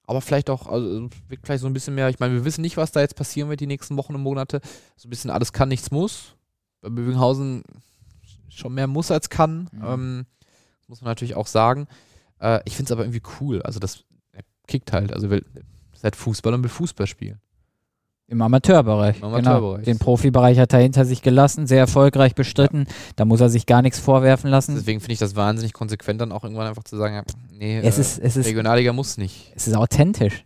[0.09, 1.09] Aber vielleicht auch, also
[1.43, 3.59] vielleicht so ein bisschen mehr, ich meine, wir wissen nicht, was da jetzt passieren wird
[3.61, 4.61] die nächsten Wochen und Monate.
[4.97, 6.37] So ein bisschen alles kann, nichts muss.
[6.81, 7.65] Bei Bövinghausen
[8.49, 9.69] schon mehr muss als kann.
[9.73, 9.85] Mhm.
[9.85, 10.27] Ähm,
[10.81, 11.89] das muss man natürlich auch sagen.
[12.41, 13.63] Äh, ich finde es aber irgendwie cool.
[13.63, 15.13] Also das er kickt halt.
[15.13, 15.45] Also will
[15.95, 17.41] seit Fußball und will Fußball spielen.
[18.29, 19.19] Im Amateurbereich.
[19.19, 19.85] Im Amateurbereich.
[19.85, 19.85] Genau.
[19.85, 22.87] Den Profibereich hat er hinter sich gelassen, sehr erfolgreich bestritten.
[23.15, 24.75] Da muss er sich gar nichts vorwerfen lassen.
[24.75, 27.23] Deswegen finde ich das wahnsinnig konsequent, dann auch irgendwann einfach zu sagen, ja,
[27.53, 29.53] nee, Es äh, ist, es ist, Regionalliga muss nicht.
[29.55, 30.45] es ist authentisch.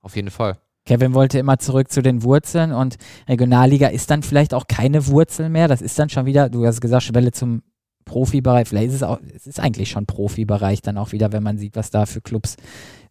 [0.00, 0.58] Auf jeden Fall.
[0.86, 2.96] Kevin wollte immer zurück zu den Wurzeln und
[3.28, 5.68] Regionalliga ist dann vielleicht auch keine Wurzel mehr.
[5.68, 7.62] Das ist dann schon wieder, du hast gesagt, Schwelle zum
[8.08, 8.68] Profibereich.
[8.68, 11.76] Vielleicht ist es auch, es ist eigentlich schon Profibereich dann auch wieder, wenn man sieht,
[11.76, 12.56] was da für Clubs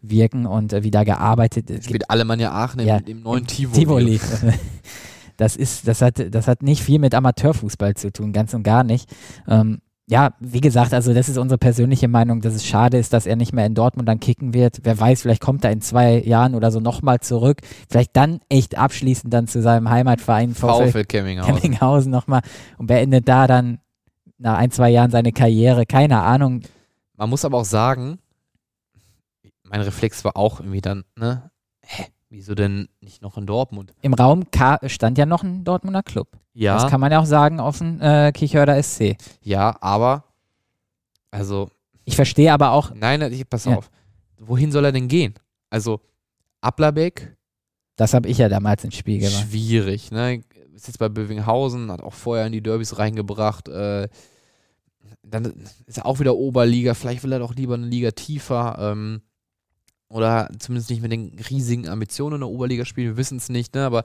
[0.01, 1.85] wirken und äh, wie da gearbeitet wird.
[1.85, 4.19] Spielt Alemannia Aachen im, Ja, im neuen Tivoli.
[4.19, 4.19] Tivoli.
[5.37, 8.83] Das ist, das hat, das hat nicht viel mit Amateurfußball zu tun, ganz und gar
[8.83, 9.07] nicht.
[9.47, 13.27] Ähm, ja, wie gesagt, also das ist unsere persönliche Meinung, dass es schade ist, dass
[13.27, 14.79] er nicht mehr in Dortmund dann kicken wird.
[14.83, 17.59] Wer weiß, vielleicht kommt er in zwei Jahren oder so nochmal zurück.
[17.89, 21.55] Vielleicht dann echt abschließend dann zu seinem Heimatverein VfL VfL Kemminghausen.
[21.55, 22.41] Kemminghausen nochmal
[22.77, 23.79] und beendet da dann
[24.37, 25.85] nach ein, zwei Jahren seine Karriere.
[25.85, 26.61] Keine Ahnung.
[27.15, 28.19] Man muss aber auch sagen,
[29.63, 31.49] mein Reflex war auch irgendwie dann, ne?
[31.81, 33.93] Hä, wieso denn nicht noch in Dortmund?
[34.01, 36.27] Im Raum ka- stand ja noch ein Dortmunder Club.
[36.53, 39.17] Ja, Das kann man ja auch sagen auf dem äh, Kichörder SC.
[39.41, 40.23] ja, aber,
[41.31, 41.69] also,
[42.05, 43.75] Ich verstehe aber auch, nein, ich, pass Ja.
[43.77, 43.89] auf.
[44.39, 45.33] Wohin soll er denn gehen?
[45.69, 45.99] Also,
[46.61, 47.35] Ablerbeck,
[47.95, 49.47] das habe ich ja damals ins Spiel gemacht.
[49.49, 50.41] schwierig, ne?
[50.77, 53.67] Ist jetzt bei Bövinghausen, hat auch vorher in die Derbys reingebracht.
[53.67, 54.07] Äh,
[55.23, 55.53] dann
[55.87, 58.77] ist er auch wieder Oberliga, vielleicht will er doch lieber eine Liga tiefer.
[58.79, 59.21] Ähm,
[60.07, 63.73] oder zumindest nicht mit den riesigen Ambitionen in der Oberliga spielen, wir wissen es nicht,
[63.73, 63.85] ne?
[63.85, 64.03] Aber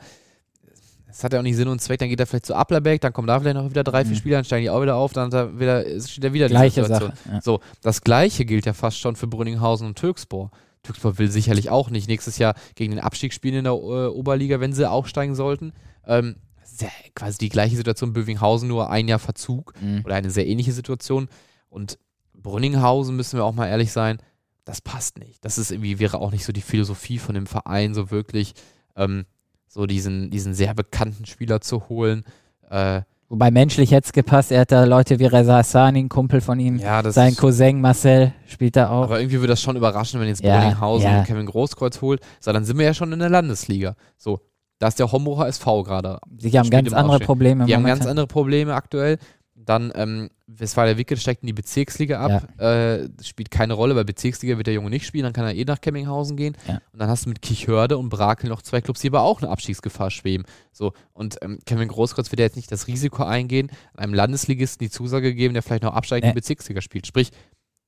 [1.09, 3.13] es hat ja auch nicht Sinn und Zweck, dann geht er vielleicht zu Applerbeck, dann
[3.13, 4.19] kommen da vielleicht noch wieder drei, vier Mhm.
[4.19, 6.81] Spieler, dann steigen die auch wieder auf, dann hat er wieder, steht er wieder Gleiche
[6.81, 7.17] dieser Situation.
[7.17, 7.35] Sache.
[7.35, 7.41] Ja.
[7.43, 10.51] So, das gleiche gilt ja fast schon für Brünninghausen und Türkspor.
[10.83, 14.59] Türkspor will sicherlich auch nicht nächstes Jahr gegen den Abstieg spielen in der äh, Oberliga,
[14.59, 15.73] wenn sie aufsteigen sollten.
[16.07, 16.37] Ähm,
[16.73, 20.03] ist ja quasi die gleiche Situation Bövinghausen, nur ein Jahr Verzug Mhm.
[20.05, 21.29] oder eine sehr ähnliche Situation.
[21.69, 21.99] Und
[22.35, 24.19] Brünninghausen, müssen wir auch mal ehrlich sein,
[24.65, 25.45] das passt nicht.
[25.45, 28.55] Das ist irgendwie, wäre auch nicht so die Philosophie von dem Verein, so wirklich
[28.97, 29.25] ähm,
[29.69, 32.25] so diesen, diesen sehr bekannten Spieler zu holen.
[32.71, 36.43] Äh, Wobei menschlich hätte es gepasst, er hat da Leute wie Reza Hassani, ein Kumpel
[36.43, 39.05] von ihm, ja, das sein Cousin Marcel spielt da auch.
[39.05, 41.25] Aber irgendwie würde das schon überraschen, wenn jetzt Ja, Brünninghausen ja.
[41.25, 42.21] Kevin Großkreuz holt.
[42.41, 43.97] So, dann sind wir ja schon in der Landesliga.
[44.19, 44.41] So,
[44.83, 46.19] da ist der Homburger SV gerade.
[46.39, 47.27] Sie haben ganz andere Aufstieg.
[47.27, 47.67] Probleme.
[47.67, 49.19] Die haben ganz andere Probleme aktuell.
[49.55, 52.49] Dann ähm, Westfalia Wicked steigt in die Bezirksliga ab.
[52.61, 55.23] Äh, das spielt keine Rolle, weil Bezirksliga wird der Junge nicht spielen.
[55.23, 56.57] Dann kann er eh nach Kemminghausen gehen.
[56.67, 56.81] Ja.
[56.93, 59.51] Und dann hast du mit Kichörde und Brakel noch zwei Clubs, die aber auch eine
[59.53, 60.45] Abstiegsgefahr schweben.
[60.73, 64.91] So, und ähm, Kevin Großkreuz wird ja jetzt nicht das Risiko eingehen, einem Landesligisten die
[64.91, 66.33] Zusage geben, der vielleicht noch absteigend in Nee.
[66.33, 67.07] die Bezirksliga spielt.
[67.07, 67.31] Sprich,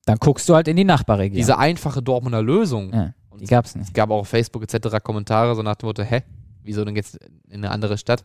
[0.06, 1.36] Dann guckst du halt in die Nachbarregion.
[1.36, 2.92] diese einfache Dortmunder Lösung.
[2.92, 3.88] ja, die gab's nicht.
[3.88, 4.98] es gab auch auf Facebook etc.
[5.02, 6.22] Kommentare so nach dem Motto, hä,
[6.64, 8.24] wieso denn jetzt in eine andere Stadt?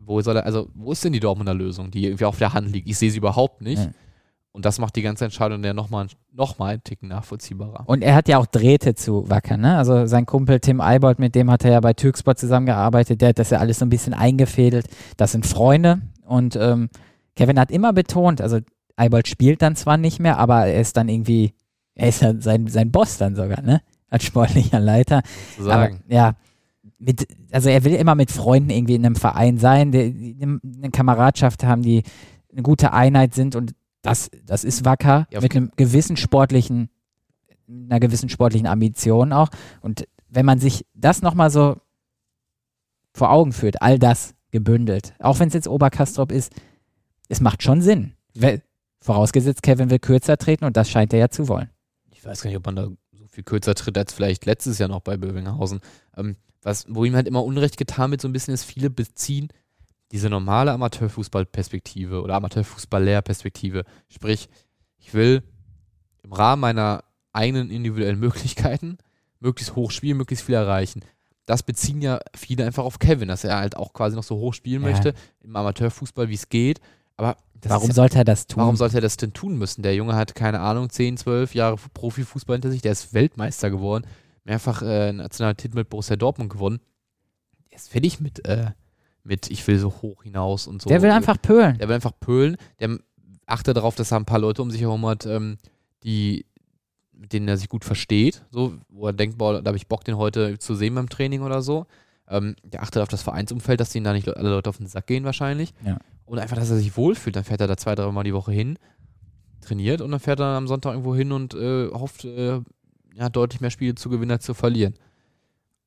[0.00, 2.72] Wo soll er, also wo ist denn die Dortmunder Lösung, die irgendwie auf der Hand
[2.72, 2.88] liegt?
[2.88, 3.82] Ich sehe sie überhaupt nicht.
[3.82, 3.90] Ja.
[4.52, 7.84] Und das macht die ganze Entscheidung ja nochmal noch mal einen Ticken nachvollziehbarer.
[7.86, 9.76] Und er hat ja auch Drähte zu Wacker, ne?
[9.76, 13.38] Also sein Kumpel Tim Eibold, mit dem hat er ja bei Türksport zusammengearbeitet, der hat
[13.38, 14.86] das ja alles so ein bisschen eingefädelt.
[15.18, 16.88] Das sind Freunde und ähm,
[17.34, 18.60] Kevin hat immer betont, also
[18.96, 21.52] Eibold spielt dann zwar nicht mehr, aber er ist dann irgendwie,
[21.94, 23.82] er ist dann sein, sein Boss dann sogar, ne?
[24.08, 25.22] Als sportlicher Leiter.
[25.56, 26.00] Zu sagen.
[26.02, 26.36] Aber, ja,
[26.98, 30.90] mit, also er will immer mit Freunden irgendwie in einem Verein sein, die, die eine
[30.90, 32.02] Kameradschaft haben, die
[32.50, 36.90] eine gute Einheit sind und das, das ist Wacker Ja, mit einem gewissen sportlichen,
[37.68, 39.48] einer gewissen sportlichen Ambition auch.
[39.80, 41.76] Und wenn man sich das nochmal so
[43.12, 46.52] vor Augen führt, all das gebündelt, auch wenn es jetzt Oberkastrop ist,
[47.28, 48.14] es macht schon Sinn.
[49.00, 51.70] Vorausgesetzt, Kevin will kürzer treten und das scheint er ja zu wollen.
[52.12, 54.88] ich weiß gar nicht, ob man da so viel kürzer tritt als vielleicht letztes Jahr
[54.88, 55.80] noch bei Bövinghausen.
[56.16, 56.36] Ähm,
[56.66, 59.48] was, wo ihm halt immer Unrecht getan wird, so ein bisschen ist, viele beziehen
[60.10, 63.84] diese normale Amateurfußballperspektive oder Amateurfußball-Lehrperspektive.
[64.08, 64.48] Sprich,
[64.98, 65.44] ich will
[66.24, 68.98] im Rahmen meiner eigenen individuellen Möglichkeiten
[69.38, 71.02] möglichst hoch spielen, möglichst viel erreichen.
[71.44, 74.52] Das beziehen ja viele einfach auf Kevin, dass er halt auch quasi noch so hoch
[74.52, 74.90] spielen ja.
[74.90, 75.14] möchte
[75.44, 76.80] im Amateurfußball, wie es geht.
[77.16, 78.60] Aber warum ja, sollte er das tun?
[78.60, 79.82] Warum sollte er das denn tun müssen?
[79.82, 84.04] Der Junge hat keine Ahnung, 10, 12 Jahre Profifußball hinter sich, der ist Weltmeister geworden,
[84.46, 86.80] mehrfach äh, Nationaltitel mit Borussia Dortmund gewonnen.
[87.70, 88.70] Der ist fertig mit, äh,
[89.22, 90.88] mit ich will so hoch hinaus und so.
[90.88, 91.76] Der will einfach pölen.
[91.78, 92.56] Der will einfach pölen.
[92.80, 92.98] Der
[93.46, 95.58] achtet darauf, dass er ein paar Leute um sich herum hat, ähm,
[96.02, 96.46] die
[97.12, 100.04] mit denen er sich gut versteht, so, wo er denkt, boah, da habe ich Bock,
[100.04, 101.86] den heute zu sehen beim Training oder so.
[102.28, 105.06] Ähm, der achtet auf das Vereinsumfeld, dass denen da nicht alle Leute auf den Sack
[105.06, 105.72] gehen wahrscheinlich.
[105.84, 105.98] Ja.
[106.26, 107.34] Und einfach, dass er sich wohlfühlt.
[107.34, 108.78] Dann fährt er da zwei, drei Mal die Woche hin,
[109.62, 112.60] trainiert und dann fährt er am Sonntag irgendwo hin und äh, hofft, äh,
[113.16, 114.94] ja, deutlich mehr Spiele zu gewinnen als zu verlieren.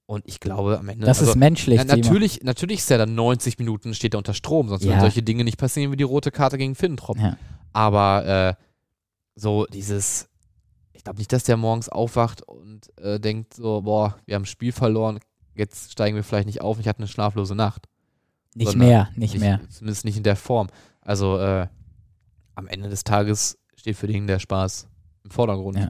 [0.06, 1.06] Und ich glaube am Ende.
[1.06, 1.78] Das also, ist menschlich.
[1.86, 4.90] Na, natürlich, natürlich ist er dann 90 Minuten, steht er unter Strom, sonst ja.
[4.90, 7.18] würden solche Dinge nicht passieren wie die rote Karte gegen Finntrop.
[7.20, 7.38] Ja.
[7.74, 8.64] Aber äh,
[9.36, 10.28] so dieses,
[10.94, 14.48] ich glaube nicht, dass der morgens aufwacht und äh, denkt so, boah, wir haben ein
[14.48, 15.20] Spiel verloren,
[15.54, 17.88] jetzt steigen wir vielleicht nicht auf, ich hatte eine schlaflose Nacht.
[18.56, 19.62] Nicht mehr, nicht, nicht, mehr.
[19.70, 20.70] Zumindest nicht in der Form.
[21.02, 21.68] Also äh,
[22.56, 24.88] am Ende des Tages steht für den der Spaß
[25.24, 25.78] im Vordergrund.
[25.78, 25.90] Ja.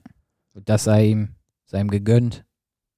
[0.53, 1.35] Das sei ihm,
[1.65, 2.45] sei ihm gegönnt.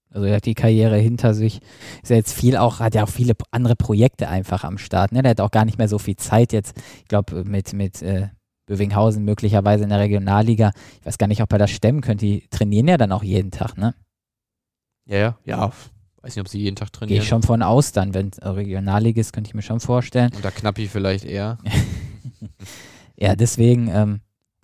[0.10, 1.62] Also er hat die Karriere hinter sich.
[2.04, 5.14] Ist ja jetzt viel auch, hat ja auch viele andere Projekte einfach am Start.
[5.14, 5.22] Ne?
[5.22, 6.78] Der hat auch gar nicht mehr so viel Zeit jetzt.
[6.98, 8.28] Ich glaube, mit, mit äh,
[8.66, 10.72] Bövinghausen möglicherweise in der Regionalliga.
[11.00, 12.26] Ich weiß gar nicht, ob er das stemmen könnte.
[12.26, 13.96] Die trainieren ja dann auch jeden Tag, ne?
[15.06, 15.72] Ja, ja, ja.
[16.22, 17.16] Weiß nicht, ob sie jeden Tag trainieren.
[17.16, 20.32] Gehe ich schon von aus dann, wenn es Regionalliga ist, könnte ich mir schon vorstellen.
[20.36, 21.58] Und da Knappi vielleicht eher.
[23.16, 24.22] ja, deswegen, ähm,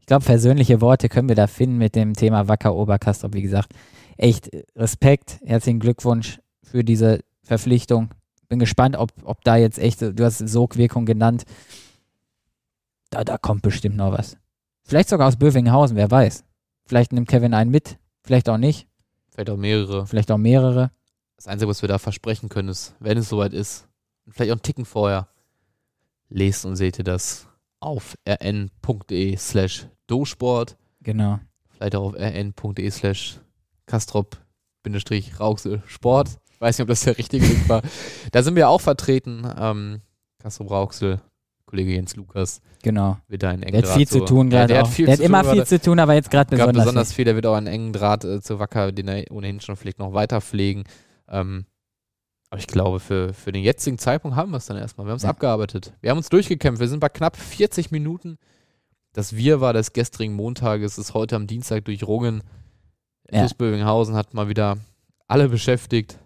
[0.08, 3.34] ich glaube, persönliche Worte können wir da finden mit dem Thema Wacker Oberkastrop.
[3.34, 3.74] Wie gesagt,
[4.16, 8.12] echt Respekt, herzlichen Glückwunsch für diese Verpflichtung.
[8.48, 11.44] Bin gespannt, ob, ob da jetzt echt, du hast Sogwirkung genannt,
[13.10, 14.38] da, da kommt bestimmt noch was.
[14.84, 16.46] Vielleicht sogar aus Bövinghausen, wer weiß.
[16.86, 18.88] Vielleicht nimmt Kevin einen mit, vielleicht auch nicht.
[19.32, 20.08] Vielleicht auch mehrere.
[20.08, 20.90] Vielleicht auch mehrere.
[21.36, 23.90] Das Einzige, was wir da versprechen können, ist, wenn es soweit ist,
[24.26, 25.28] und vielleicht auch einen Ticken vorher,
[26.30, 27.50] lest und seht ihr das
[27.80, 30.78] auf rn.de slash dosport.
[31.02, 31.40] Genau.
[31.70, 33.40] Vielleicht auch auf rn.de slash
[33.86, 36.30] kastrop-rauxel sport.
[36.52, 37.82] Ich weiß nicht, ob das der richtige Link war.
[38.32, 39.48] Da sind wir auch vertreten.
[39.58, 40.02] Ähm,
[40.40, 41.22] Kastrop Rauxel
[41.68, 42.62] Kollege Jens Lukas.
[42.82, 43.18] Genau.
[43.28, 44.74] Wird da einen engen der hat viel zu tun gerade.
[44.74, 47.26] Ja, der, hat, der hat immer viel zu tun, aber jetzt gerade besonders, besonders viel.
[47.26, 50.14] Der wird auch einen engen Draht äh, zu Wacker, den er ohnehin schon vielleicht noch
[50.14, 50.86] weiter pflegen.
[51.28, 51.66] Ähm,
[52.50, 55.06] aber ich glaube, für, für den jetzigen Zeitpunkt haben wir es dann erstmal.
[55.06, 55.30] Wir haben es ja.
[55.30, 55.94] abgearbeitet.
[56.02, 56.80] Wir haben uns durchgekämpft.
[56.80, 58.38] Wir sind bei knapp 40 Minuten.
[59.14, 62.44] Das Wir war des gestrigen Montages, Es ist heute am Dienstag durchrungen.
[63.30, 63.48] Ja.
[63.58, 64.78] Bövinghausen hat mal wieder
[65.28, 66.20] alle beschäftigt.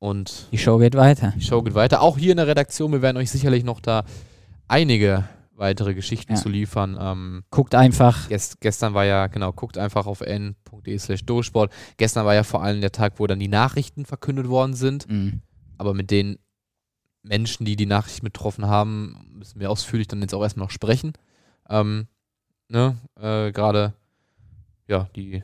[0.00, 1.32] Und die Show geht weiter.
[1.36, 2.02] Die Show geht weiter.
[2.02, 4.04] Auch hier in der Redaktion, wir werden euch sicherlich noch da
[4.66, 5.28] einige
[5.58, 6.38] weitere Geschichten ja.
[6.38, 6.96] zu liefern.
[7.00, 8.28] Ähm, guckt einfach.
[8.28, 11.72] Gest, gestern war ja, genau, guckt einfach auf n.de slash Dosport.
[11.96, 15.08] Gestern war ja vor allem der Tag, wo dann die Nachrichten verkündet worden sind.
[15.10, 15.42] Mhm.
[15.76, 16.38] Aber mit den
[17.22, 21.12] Menschen, die die Nachrichten betroffen haben, müssen wir ausführlich dann jetzt auch erstmal noch sprechen.
[21.68, 22.06] Ähm,
[22.68, 23.94] ne, äh, gerade,
[24.86, 25.42] ja, die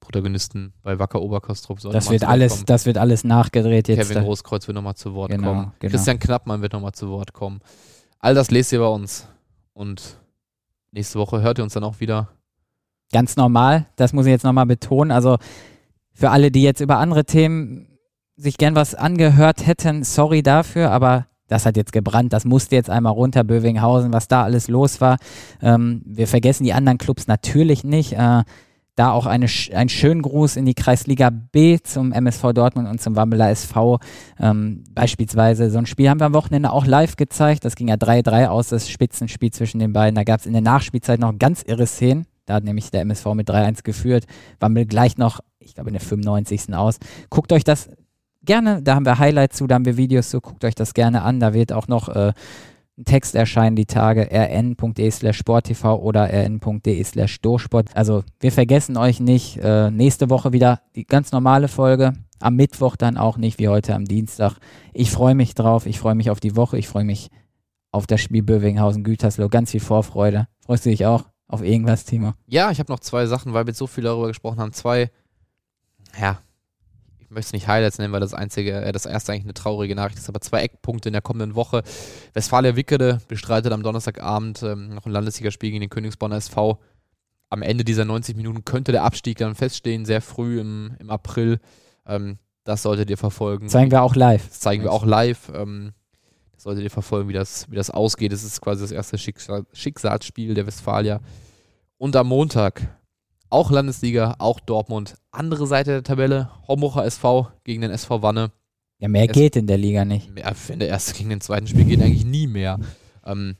[0.00, 1.80] Protagonisten bei Wacker Oberkostrop.
[1.80, 4.08] Das wird alles, das wird alles nachgedreht jetzt.
[4.08, 5.72] Kevin Großkreuz wird nochmal zu Wort genau, kommen.
[5.78, 5.90] Genau.
[5.92, 7.60] Christian Knappmann wird nochmal zu Wort kommen.
[8.22, 9.26] All das lest ihr bei uns.
[9.74, 10.16] Und
[10.92, 12.28] nächste Woche hört ihr uns dann auch wieder.
[13.12, 15.10] Ganz normal, das muss ich jetzt nochmal betonen.
[15.10, 15.38] Also
[16.12, 17.98] für alle, die jetzt über andere Themen
[18.36, 22.88] sich gern was angehört hätten, sorry dafür, aber das hat jetzt gebrannt, das musste jetzt
[22.88, 25.18] einmal runter, Bövinghausen, was da alles los war.
[25.60, 28.12] Ähm, wir vergessen die anderen Clubs natürlich nicht.
[28.12, 28.44] Äh,
[28.94, 33.16] da auch eine, einen schönen Gruß in die Kreisliga B zum MSV Dortmund und zum
[33.16, 33.98] Wammeler SV.
[34.38, 37.64] Ähm, beispielsweise so ein Spiel haben wir am Wochenende auch live gezeigt.
[37.64, 40.14] Das ging ja 3-3 aus, das Spitzenspiel zwischen den beiden.
[40.14, 42.26] Da gab es in der Nachspielzeit noch ganz irre Szenen.
[42.44, 44.24] Da hat nämlich der MSV mit 3-1 geführt.
[44.60, 46.74] Wammel gleich noch, ich glaube, in der 95.
[46.74, 46.98] aus.
[47.30, 47.88] Guckt euch das
[48.44, 51.22] gerne, da haben wir Highlights zu, da haben wir Videos zu, guckt euch das gerne
[51.22, 51.40] an.
[51.40, 52.32] Da wird auch noch äh,
[52.98, 57.88] ein Text erscheinen die Tage rn.de slash sporttv oder rn.de slash dosport.
[57.94, 59.58] Also wir vergessen euch nicht.
[59.58, 62.12] Äh, nächste Woche wieder die ganz normale Folge.
[62.40, 64.56] Am Mittwoch dann auch nicht wie heute am Dienstag.
[64.92, 65.86] Ich freue mich drauf.
[65.86, 66.76] Ich freue mich auf die Woche.
[66.76, 67.30] Ich freue mich
[67.92, 69.48] auf das Spiel Bövinghausen-Gütersloh.
[69.48, 70.48] Ganz viel Vorfreude.
[70.60, 72.32] Freust du dich auch auf irgendwas, Timo?
[72.46, 74.72] Ja, ich habe noch zwei Sachen, weil wir so viel darüber gesprochen haben.
[74.72, 75.10] Zwei,
[76.20, 76.40] ja,
[77.32, 80.18] möchte es nicht Highlights nennen, weil das einzige, äh, das erste eigentlich eine traurige Nachricht
[80.18, 81.82] ist, aber zwei Eckpunkte in der kommenden Woche.
[82.34, 86.78] Westfalia Wickede bestreitet am Donnerstagabend ähm, noch ein Landesligaspiel gegen den Königsbonner SV.
[87.48, 91.60] Am Ende dieser 90 Minuten könnte der Abstieg dann feststehen, sehr früh im, im April.
[92.06, 93.68] Ähm, das solltet ihr verfolgen.
[93.68, 94.48] Zeigen wir auch live.
[94.48, 95.50] Das zeigen wir auch live.
[95.54, 95.92] Ähm,
[96.52, 98.32] das solltet ihr verfolgen, wie das, wie das ausgeht.
[98.32, 101.20] Es ist quasi das erste Schicksal Schicksalsspiel der Westfalia.
[101.98, 102.82] Und am Montag
[103.52, 105.14] auch Landesliga, auch Dortmund.
[105.30, 108.50] Andere Seite der Tabelle, Homburger SV gegen den SV Wanne.
[108.98, 110.30] Ja, mehr Es- geht in der Liga nicht.
[110.38, 112.78] Ja, wenn der erste gegen den zweiten Spiel geht, eigentlich nie mehr.
[113.24, 113.56] Ähm,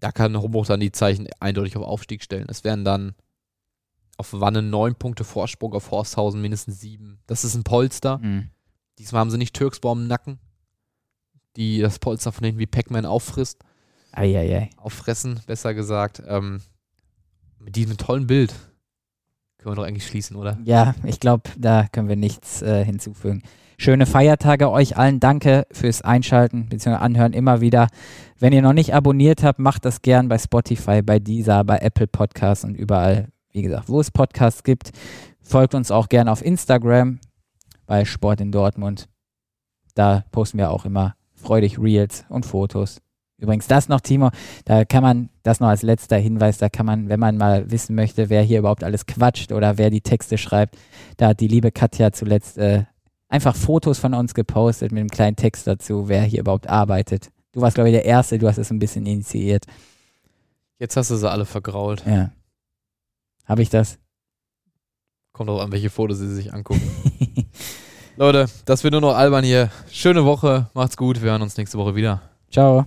[0.00, 2.46] da kann Homburg dann die Zeichen eindeutig auf Aufstieg stellen.
[2.48, 3.14] Es werden dann
[4.18, 7.20] auf Wanne neun Punkte Vorsprung, auf Forsthausen mindestens sieben.
[7.26, 8.18] Das ist ein Polster.
[8.18, 8.50] Mhm.
[8.98, 10.38] Diesmal haben sie nicht Türksbaum im Nacken,
[11.56, 13.60] die das Polster von hinten wie Pac-Man auffrisst,
[14.12, 14.70] Eieiei.
[14.76, 16.22] auffressen, besser gesagt.
[16.26, 16.60] Ähm,
[17.58, 18.52] mit diesem tollen Bild
[19.62, 20.58] können wir doch eigentlich schließen, oder?
[20.64, 23.42] Ja, ich glaube, da können wir nichts äh, hinzufügen.
[23.78, 25.20] Schöne Feiertage euch allen.
[25.20, 26.96] Danke fürs Einschalten bzw.
[26.96, 27.88] Anhören immer wieder.
[28.38, 32.06] Wenn ihr noch nicht abonniert habt, macht das gern bei Spotify, bei Deezer, bei Apple
[32.06, 34.90] Podcasts und überall, wie gesagt, wo es Podcasts gibt.
[35.42, 37.20] Folgt uns auch gerne auf Instagram
[37.86, 39.08] bei Sport in Dortmund.
[39.94, 43.00] Da posten wir auch immer freudig Reels und Fotos.
[43.42, 44.30] Übrigens, das noch, Timo,
[44.64, 47.96] da kann man, das noch als letzter Hinweis, da kann man, wenn man mal wissen
[47.96, 50.78] möchte, wer hier überhaupt alles quatscht oder wer die Texte schreibt,
[51.16, 52.84] da hat die liebe Katja zuletzt äh,
[53.28, 57.30] einfach Fotos von uns gepostet mit einem kleinen Text dazu, wer hier überhaupt arbeitet.
[57.50, 59.64] Du warst, glaube ich, der Erste, du hast es ein bisschen initiiert.
[60.78, 62.04] Jetzt hast du sie alle vergrault.
[62.06, 62.30] Ja.
[63.44, 63.98] Habe ich das?
[65.32, 66.88] Kommt auch an, welche Fotos sie sich angucken.
[68.16, 69.70] Leute, das wird nur noch albern hier.
[69.90, 72.22] Schöne Woche, macht's gut, wir hören uns nächste Woche wieder.
[72.48, 72.86] Ciao.